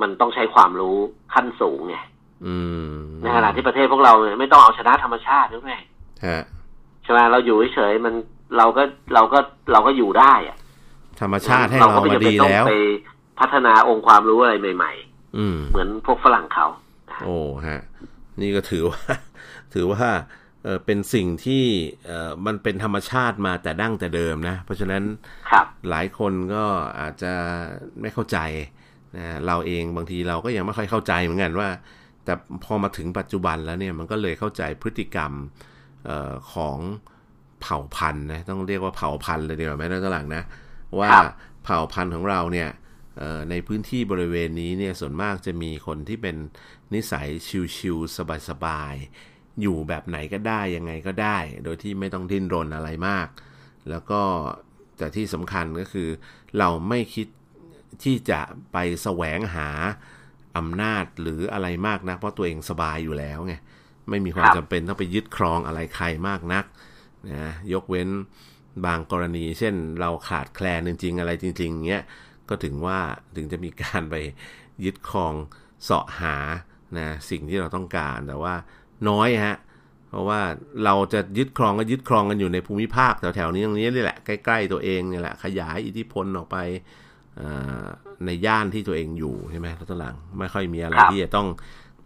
[0.00, 0.96] มันต้องใช้ความรู้
[1.34, 1.96] ขั้นสูงไง
[2.46, 2.56] อื
[2.90, 5.74] มในขณะที่ประเทศพวกเราเนี่ยไม่ต้องเอาชนะธรรมชาติด้วยไง
[6.26, 6.42] ฮะ
[7.02, 8.14] ใช่ไหมเราอยู่เฉยๆมัน
[8.58, 8.82] เราก็
[9.14, 9.38] เราก็
[9.72, 10.56] เราก็อยู่ได้อะ
[11.20, 12.74] ธรรมชาติให้เราก็ไม่มาจำเป็นดีต้องแล้วไป
[13.40, 14.92] พัฒนาองค์ความรู้อะไรใหม่
[15.38, 16.66] อืมๆเหมือนพวกฝรั่งเขา
[17.26, 17.80] โอ้ฮะ
[18.42, 19.02] นี่ก็ถือว่า
[19.74, 20.04] ถือว่า
[20.64, 21.64] เออเป็นสิ่งที่
[22.06, 25.02] เออมันเป็นธรรมชาติมาแต่ดั้งแต่เดิมนะ เพราะฉะนั้น
[25.50, 26.64] ครับหลายคนก็
[27.00, 27.32] อาจจะ
[28.00, 28.38] ไม่เข้าใจ
[29.16, 31.68] นะเราเองบางทีเราก็ยังไม่ค่อยเข้าใจเหมือนกันว่า
[32.24, 32.34] แต่
[32.64, 35.32] พอมาถึงปัจจุบันแล้วเนี่ยมันก็เลยเข้าใจพฤติกรรม
[36.06, 36.78] เออของ
[37.62, 40.42] เผ่าพันธุ์นะต้องเรียกว่าเผ่าพันธุ์เลยดีกว่าไหมนะตหลังนะ
[40.98, 41.24] ว่าครับ
[41.64, 42.68] เผ่าพันธุ์ของเราเนี่ย
[43.18, 46.36] เอ่อในพื้นที่บริเวณนี้เนี่ยส่วนมากจะมีคนที่เป็น
[46.94, 47.28] นิสัย
[47.76, 53.28] ชิวๆสบายๆอยู่แบบไหนก็ได้ยังไงก็ได้ โดยที่ไม่ต้องดิ้นรนอะไรมาก
[53.90, 54.22] แล้วก็
[54.98, 56.08] แต่ที่สำคัญก็คือ
[56.58, 57.26] เราไม่คิด
[58.04, 58.40] ที่จะ
[58.72, 59.68] ไปแสวงหา
[60.56, 63.54] อำนาจหรืออะไรมากนัก เพราะตัวเองสบายอยู่แล้วไง
[64.08, 66.64] ไม่มีความครับจำเป็นต้องไปยึดครองอะไรใครมากนัก
[67.32, 68.08] นะยกเว้น
[68.86, 72.04] บางกรณี เช่นเราขาดแคลนจริง ๆ อะไรจริง ๆเงี้ย
[72.48, 72.98] ก็ถึงว่า
[73.36, 74.14] ถึงจะมีการไป
[74.84, 75.34] ยึดครอง
[75.82, 76.36] เสาะหา
[76.98, 78.54] นะสิ่งที่เราต้องการแต่ว่า
[79.08, 79.56] น้อยฮะ
[80.08, 80.40] เพราะว่า
[80.84, 86.56] เราจะยึดครองก็ยึดครองกันอยู่ในภูมิภาคแถวๆนี้ตรงนี้นี่แหละใกล้ๆตัวเองนี่แหละขยายอิทธิพลออกไป
[87.36, 87.48] เอ่
[87.82, 87.84] อ
[88.26, 91.48] ในย่านที่ตัวเองอยู่ใช่ไหมรัตหลังไม่ค่อยมีอะไรครับที่จะต้อง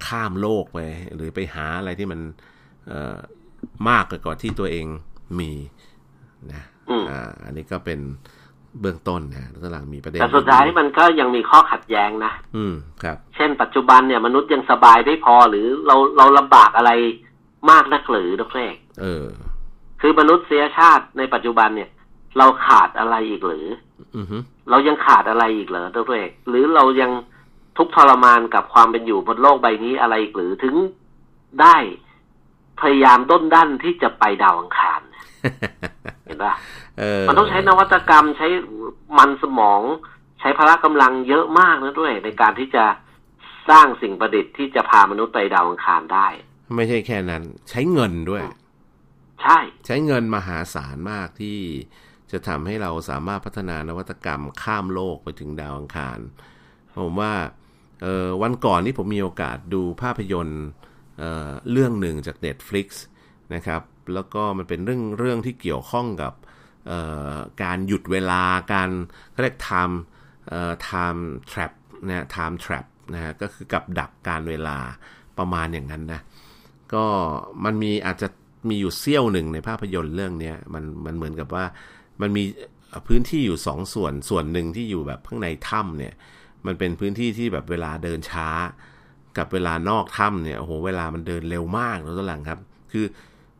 [0.07, 0.79] ข้ามโลกไป
[1.15, 2.21] หรือไปหาอะไรที่มัน
[2.89, 3.17] เอ่อ
[3.89, 4.87] มากกว่าที่ตัวเอง
[5.41, 5.53] มี
[6.53, 8.01] นะอืมอ่าอันนี้ก็เป็น
[8.81, 16.91] เบื้องต้นนะรัตหลังมีประเด็นแต่สุดท้ายมันก็ยังมีข้อขัดแย้งนะอืมครับ เช่น ปัจจุบันเนี่ยมนุษย์ยังสบายไม่พอหรือเราเราลำบากอะไร
[17.71, 19.25] มากนักหรือดรเอกเออ
[20.01, 21.91] คือมนุษยชาติในปัจจุบันเนี่ย
[22.39, 23.67] เราขาดอะไรอีกหรือ
[24.17, 24.37] อือฮึ
[24.71, 27.11] เรายังขาดอะไรอีกเหรอดรเอกหรือเรายัง
[27.77, 30.75] ทุกข์ทรมานกับความเป็นอยู่บนโลกใบนี้อะไรอีกหรือถึง
[31.61, 31.77] ได้
[32.81, 35.25] พยายามด้นดั้นที่จะไปดาวอังคารเนี่ย
[36.13, 36.55] เห็นปะ
[36.99, 38.47] เออมันต้องใช้นวัตกรรมใช้
[39.19, 39.83] มันสมอง
[40.41, 42.85] ใช้พละกำลังเยอะมากนะด้วย ในการที่จะ
[43.71, 46.27] สร้างสิ่งประดิษฐ์ที่จะพามนุษย์ไปดาวอังคารได้
[46.77, 48.43] ไม่ใช่แค่นั้น ใช้เงินด้วย
[49.43, 51.59] ใช่ ใช้เงินมหาศาลมากที่
[52.33, 56.19] จะทำให้เราสามารถพัฒนานวัตกรรมข้ามโลกไปถึงดาวอังคาร
[57.03, 57.33] ผมว่า
[58.03, 60.65] เอ่อวันก่อนที่ผมมีโอกาสดูภาพยนตร์
[61.19, 62.87] เอ่อเรื่องหนึ่งจาก Netflix
[63.55, 63.81] นะครับ
[64.15, 66.33] แล้วก็มันเป็นเรื่องเรื่องที่เกี่ยวข้องกับ
[67.63, 68.43] การหยุดเวลา
[68.75, 68.91] การ
[69.43, 69.95] เรียก time
[70.89, 71.73] time trap
[72.07, 74.79] นะ time trap นะฮะก็คือกับดักการเวลา
[75.39, 76.21] ประมาณอย่างนั้นนะ
[76.95, 77.05] ก็
[77.65, 78.29] มันมีอาจจะ
[78.69, 81.65] มีอยู่เสี้ยวหนึ่งในภาพยนตร์เรื่องนี้มันมันเหมือนกับว่า
[82.21, 82.45] มันมี
[83.07, 86.15] พื้นที่อยู่สองส่วนส่วนหนึ่งที่อยู่แบบข้างในถ้ำเนี่ย
[86.67, 88.49] มันเป็นพื้นที่ที่แบบเวลาเดินช้า
[89.39, 92.61] กับเวลานอกถ้ำเนี่ยโอ้โหเวลามันเดินเร็วมากแล้วตอนหลังครับ
[92.93, 93.05] คือ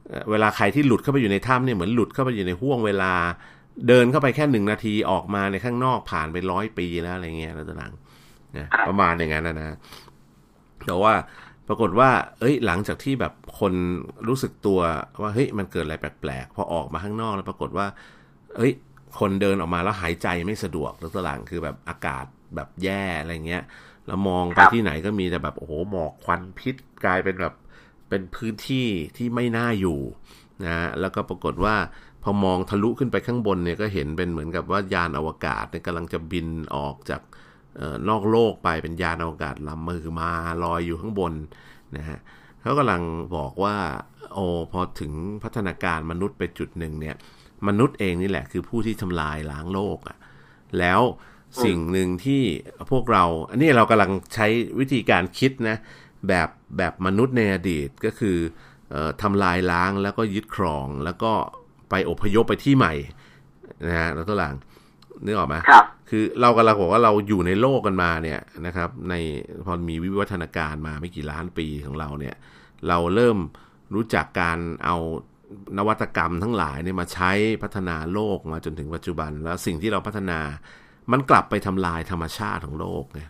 [0.09, 3.15] เอ่อเวลาใครที่หลุดเข้าไปอยู่ในถ้ำเนี่ยเหมือนหลุดเข้าไปอยู่ในห่วงเวลา
[3.89, 7.93] เดินเข้าไปแค่หนึ่งนาทีออกมาในข้างนอกผ่านไปร้อยปีแล้วอะไรเงี้ยแล้วตอนหลัง
[8.57, 9.77] นะครับประมาณอย่างนั้นนะนะ
[10.87, 11.13] แต่ว่า
[11.69, 13.73] ปรากฏว่า เอ้ย หลังจากที่แบบคน
[14.29, 14.81] รู้สึกตัว
[15.23, 17.87] ว่า เฮ้ย มันเกิดอะไรแปลกๆ พอออกมาข้างนอกแล้วปรากฏว่า
[18.57, 18.73] เอ้ย
[19.19, 22.25] คนเดินออกมาแล้วหายใจไม่สะดวกแล้วตอนหลังคือแบบอากาศ
[22.57, 23.63] แบบแย่อะไรเงี้ย
[24.07, 26.75] แล้วมองไปครับที่ไหนก็มีแต่แบบ โอ้โห หมอกควันพิษ
[27.05, 27.55] กลายเป็นแบบ
[28.09, 28.87] เป็นพื้นที่
[29.17, 29.99] ที่ไม่น่าอยู่
[30.65, 31.77] นะแล้วก็ปรากฏว่า
[32.23, 36.47] พอมองทะลุขึ้นไปข้างบนเนี่ยก็เห็นเป็นเหมือนกับว่ายานอวกาศเนี่ยกำลังจะบิน
[36.77, 37.23] ออกจาก
[37.79, 40.31] ออนอกโลกไปเป็นยานอวกาศลำมือมา
[40.65, 41.33] ลอยอยู่ข้างบน
[41.97, 42.19] นะฮะ
[42.61, 43.03] เขากำลัง
[43.37, 43.77] บอกว่า
[44.33, 47.17] โอ้พอถึงพัฒนาการมนุษย์ไปจุดหนึ่งเนี่ย
[47.69, 50.19] มนุษย์เองนี่แหละคือผู้ที่ทำลายล้างโลกอะ่ะ
[50.79, 51.01] แล้ว
[51.65, 52.43] สิ่งหนึ่งที่
[52.91, 54.47] พวกเรา อันนี้เรากำลังใช้
[54.79, 55.77] วิธีการคิดนะ
[56.29, 56.49] แบบ
[56.79, 58.37] แบบมนุษย์ในอดีตก็คือ
[58.91, 61.33] เออทำลายล้างแล้วก็ยึดครอง แล้วก็
[61.91, 62.95] ไปอพยพไปที่ใหม่
[63.87, 64.55] นะฮะแล้วตัวหลัง
[65.25, 69.15] นึกออกไหมครับคือเรากำลังบอกว่าเราอยู่ในโลกกันมาเนี่ยนะครับ ใน
[69.65, 72.35] พอมีวิวัฒนาการมาไม่กี่ล้านปีของเราเนี่ย
[72.89, 73.39] เราเริ่ม
[73.95, 74.97] รู้จักการเอา
[75.79, 77.31] นวัตกรรมทั้งหลายเนี่ยมาใช้
[77.63, 80.39] พัฒนาโลกมาจนถึงปัจจุบัน แล้วสิ่งที่เราพัฒนา
[81.13, 83.21] มันกลับไปทำลายธรรมชาติของโลกไง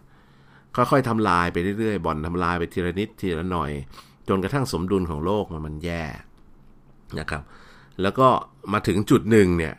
[0.77, 3.71] ค่อยๆทำลายไปเรื่อยๆบ่อนทำลายไปทีละนิดทีละหน่อย
[4.29, 6.05] จนกระทั่งสมดุลของโลกมันมันแย่
[7.19, 7.43] นะครับ
[8.03, 8.29] แล้วก็
[8.73, 9.75] มาถึงจุดหนึ่งเนี่ย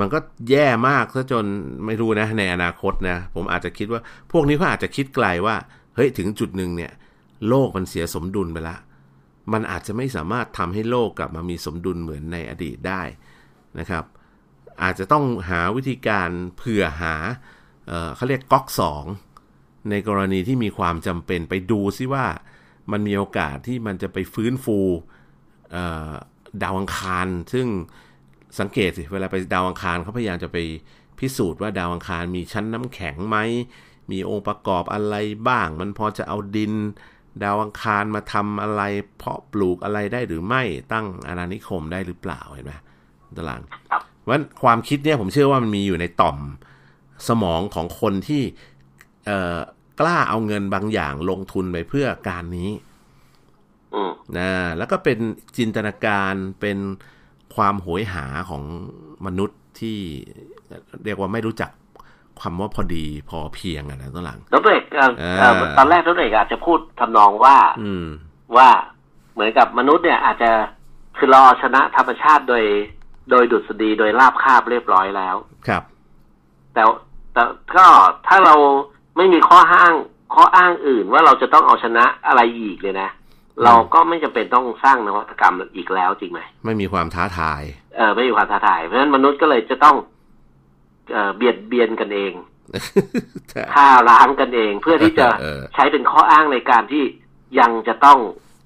[0.00, 0.18] มันก็
[0.50, 1.44] แย่มากซะจน
[1.86, 4.00] ไม่รู้นะในอนาคตนะ ผมอาจจะคิดว่า
[4.32, 5.56] พวกนี้เขาอาจจะคิดไกลว่า
[5.94, 6.92] เฮ้ยถึงจุดหนึ่งเนี่ย
[7.48, 8.76] โลกมันเสียสมดุลไปละ
[9.52, 13.02] มันอาจจะไม่สามารถทำให้โลกกลับมามีสมดุลเหมือนในอดีตได้
[13.78, 14.04] นะครับ
[14.82, 17.14] อาจจะต้องหาวิธีการเผื่อหา
[17.88, 19.04] เออเขาเรียกก๊อกสอง
[19.90, 22.26] ในกรณีที่มีความจำเป็นไปดูซิว่า
[22.92, 24.78] มันมีโอกาสที่มันจะไปฟื้นฟู
[25.72, 26.10] เอ่อ
[26.62, 27.66] ดาวอังคาร ซึ่ง
[28.58, 30.58] สังเกตสิเวลาไปดาวอังคารเขาพยายามจะไป
[31.18, 33.36] พิสูจน์ว่าดาวอังคารมีชั้นน้ำแข็งไหม
[34.10, 35.16] มีองค์ประกอบอะไร
[35.48, 36.72] บ้าง มันพอจะเอาดิน
[37.42, 38.82] ดาวอังคารมาทำอะไร
[39.16, 40.62] เพาะปลูกอะไรได้หรือไม่
[40.92, 42.72] ตั้งอาณานิคมได้หรือเปล่าเห็นไหม
[43.36, 43.60] ตาราง
[43.90, 46.38] ครับเพราะฉะนั้นความคิดเนี่ยผมเชื่อว่ามันมีอยู่ในต่อม
[47.28, 48.42] สมองของคนที่
[49.26, 49.58] เอ่อ
[50.00, 52.70] กล้าเอาเงินบางอย่างลงทุนไปเพื่อการนี้
[53.94, 55.18] อืมนะแล้วก็เป็น
[55.56, 56.78] จินตนาการเป็น
[57.56, 58.62] ความโหยหาของ
[59.26, 59.98] มนุษย์ที่
[61.04, 61.70] เรียกว่าไม่รู้จัก
[62.40, 68.06] ความว่าพอดีพอเพียงอะนะตัวหลังดรเอกเอ่อเอ่อเออตอนแรกดรเอกอาจจะพูดทำนองว่า อืม
[68.56, 68.68] ว่า
[69.32, 70.50] เหมือนกับมนุษย์เนี่ย อาจจะ
[71.16, 72.64] คือรอชนะธรรมชาติโดย
[73.30, 75.36] โดยดุษฎีโดยราบคาบเรียบร้อยแล้ว
[75.68, 75.82] ครับ
[76.74, 76.82] แต่
[77.32, 77.44] แต่
[77.76, 77.86] ก็
[78.26, 78.54] ถ้าเรา
[79.16, 79.92] ไม่มีข้ออ้าง
[80.34, 83.08] ข้ออ้างอื่นว่าเราจะต้องเอาชนะอะไรอีกเลยนะ
[83.64, 87.62] เราก็ไม่จำเป็นต้องสร้างนวัตกรรมอีกแล้วจริงไหมไม่มีความท้าทาย
[87.96, 89.96] เออไม่มีความท้าทาย เพราะฉะนั้นมนุษย์ก็เลยจะต้อง
[91.12, 92.32] เอ่อเบียดเบียนกันเอง
[93.74, 97.04] ฆ่าล้างกันเองเพื่อที่จะเออใช้เป็นข้ออ้างในการที่
[97.60, 98.18] ยังจะต้อง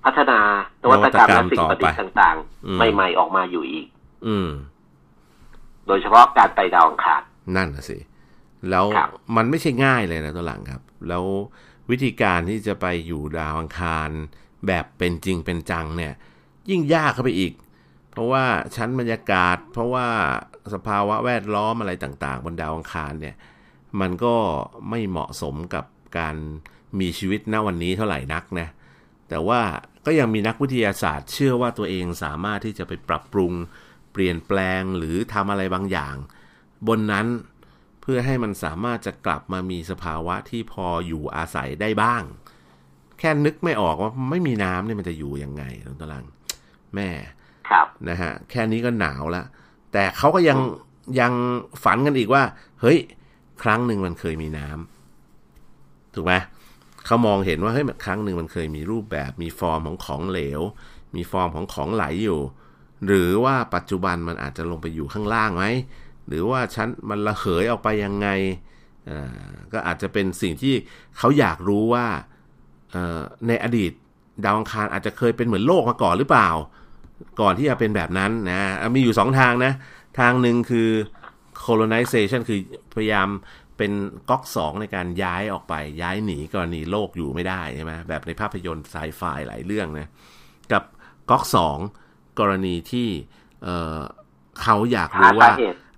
[0.04, 0.40] พัฒนา
[0.82, 2.36] นวัตกรรมและสิ่งประดิษฐ์ต่าง
[2.66, 3.86] อืมๆใหม่ ๆ ออกมาอยู่อีก
[4.26, 4.48] อืม
[5.86, 7.22] โดยเฉพาะการไปดาวอังคาร
[7.56, 7.98] นั่นนะสิ
[8.70, 11.24] แล้วครับมันไม่ใช่ง่ายเลยนะตัวหลังครับ แล้ว
[11.90, 14.08] วิธีการที่จะไปอยู่ดาวอังคาร
[14.66, 16.12] แบบเป็นจริงเป็นจังเนี่ย
[16.70, 17.52] ยิ่งยากเข้าไปอีก
[18.10, 18.44] เพราะว่า
[18.76, 20.06] ชั้นบรรยากาศ เพราะว่า
[20.74, 23.36] สภาวะแวดล้อมอะไรต่างๆ บนดาวอังคารเนี่ย
[24.00, 24.34] มันก็
[24.90, 25.84] ไม่เหมาะสมกับ
[26.18, 26.36] การ
[27.00, 28.68] มีชีวิตณวันนี้เท่าไหร่นักนะ
[29.28, 29.60] แต่ว่า
[30.06, 33.52] ก็ยังมีนักวิทยาศาสตร์ เชื่อว่าตัวเองสามารถที่จะไปปรับปรุง
[34.12, 36.14] เปลี่ยนแปลงหรือทำอะไรบางอย่าง
[36.88, 37.26] บนนั้น
[37.57, 42.22] เพื่อให้มันสามารถจะกลับมามีสภาวะที่พออยู่อาศัยได้บ้าง
[43.18, 45.62] แค่นึกไม่ออกว่าไม่มีน้ำเนี่ยมันจะอยู่ยังไง
[46.00, 46.24] ตาราง
[46.94, 47.08] แม่
[47.68, 49.46] ครับนะฮะแค่นี้ก็หนาวแล้ว
[49.92, 50.58] แต่เขาก็ยัง
[51.20, 51.32] ยัง
[51.84, 52.42] ฝันกันอีกว่า
[52.80, 52.98] เฮ้ย
[53.62, 56.34] ครั้งหนึ่งมันเคยมีน้ำถูกไหม
[57.06, 60.60] เขามองเห็นว่าเฮ้ยครั้งหนึ่งมันเคยมีรูปแบบ มีฟอร์มของของเหลว
[61.16, 62.40] มีฟอร์มของของไหลอยู่
[63.06, 65.64] หรือว่าปัจจุบันมันอาจจะลงไปอยู่ข้างล่างไหม
[66.28, 68.28] หรือว่าชั้นมันระเหยออกไปยังไง
[69.72, 70.74] ก็อาจจะเป็นสิ่งที่
[71.18, 72.06] เขาอยากรู้ว่า
[73.48, 73.92] ในอดีต
[74.44, 76.50] ดาวอังคารอาจจะเคยเป็นเหมือนโลกมาก่อนหรือเปล่า
[77.40, 78.60] ก่อนที่จะเป็นแบบนั้นนะ
[78.94, 79.72] มีอยู่สองทางนะ
[80.18, 80.90] ทางหนึ่งคือ
[81.64, 82.60] colonization คือ
[82.94, 83.28] พยายาม
[83.76, 83.92] เป็น
[84.30, 90.08] ก๊อกสองในการย้ายออกไปย้ายหนีกรณีโลกอยู่ไม่ได้ใช่ไหมแบบในภาพยนตร์ไซไฟหลายเรื่องนะ
[90.72, 90.82] กับ
[91.30, 91.78] ก๊อกสอง
[92.40, 93.08] กรณีที่
[93.62, 95.54] เเขาอยากรู้ว่าา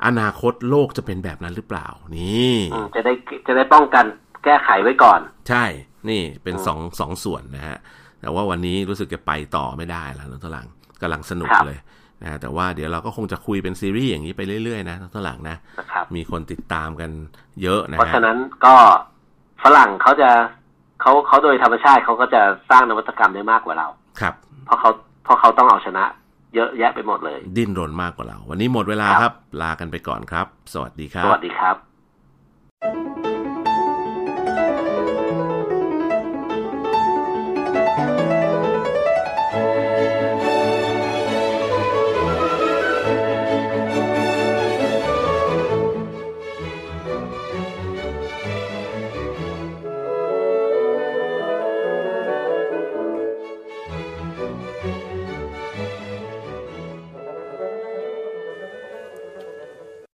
[0.07, 1.87] อนาคตโลกจะเป็นแบบนั้นหรือเปล่า
[2.17, 3.13] นี่อืมจะได้
[3.47, 4.05] จะได้ป้องกัน
[4.45, 5.65] แก้ไขไว้ก่อน ใช่
[6.11, 7.79] นี่เป็นสองสองส่วนนะฮะ
[8.21, 10.67] แต่ว่าวันนี้รู้สึกจะไปต่อไม่ได้แล้วนะทลัง
[11.03, 11.79] กำลังสนุกครับเลย
[12.23, 17.11] นะแต่ว่าเดี๋ยวเราก็คงจะคุยเป็นซีรีส์อย่างนี้ไปเรื่อยๆนะตอนหลังนะนะครับมีคนติดตามกัน
[17.63, 18.75] เยอะนะเพราะฮะฉะนั้นก็
[19.63, 20.31] ฝรั่งเขาจะ
[21.01, 23.89] เขาเขาโดยธรรมชาติเขาก็จะสร้างนวัตกรรมได้มากกว่าเรา
[24.21, 24.35] ครับ
[24.67, 24.91] เพราะเขา
[25.25, 26.05] เพราะเขาต้องเอาชนะ
[26.55, 29.33] เยอะแยะไปหมดเลย ดิ้นรนมากกว่าเรา วันนี้หมดเวลาครับ
[29.63, 31.77] ลากันไปก่อนครับ สวัสดีครับ สวัสดีครับ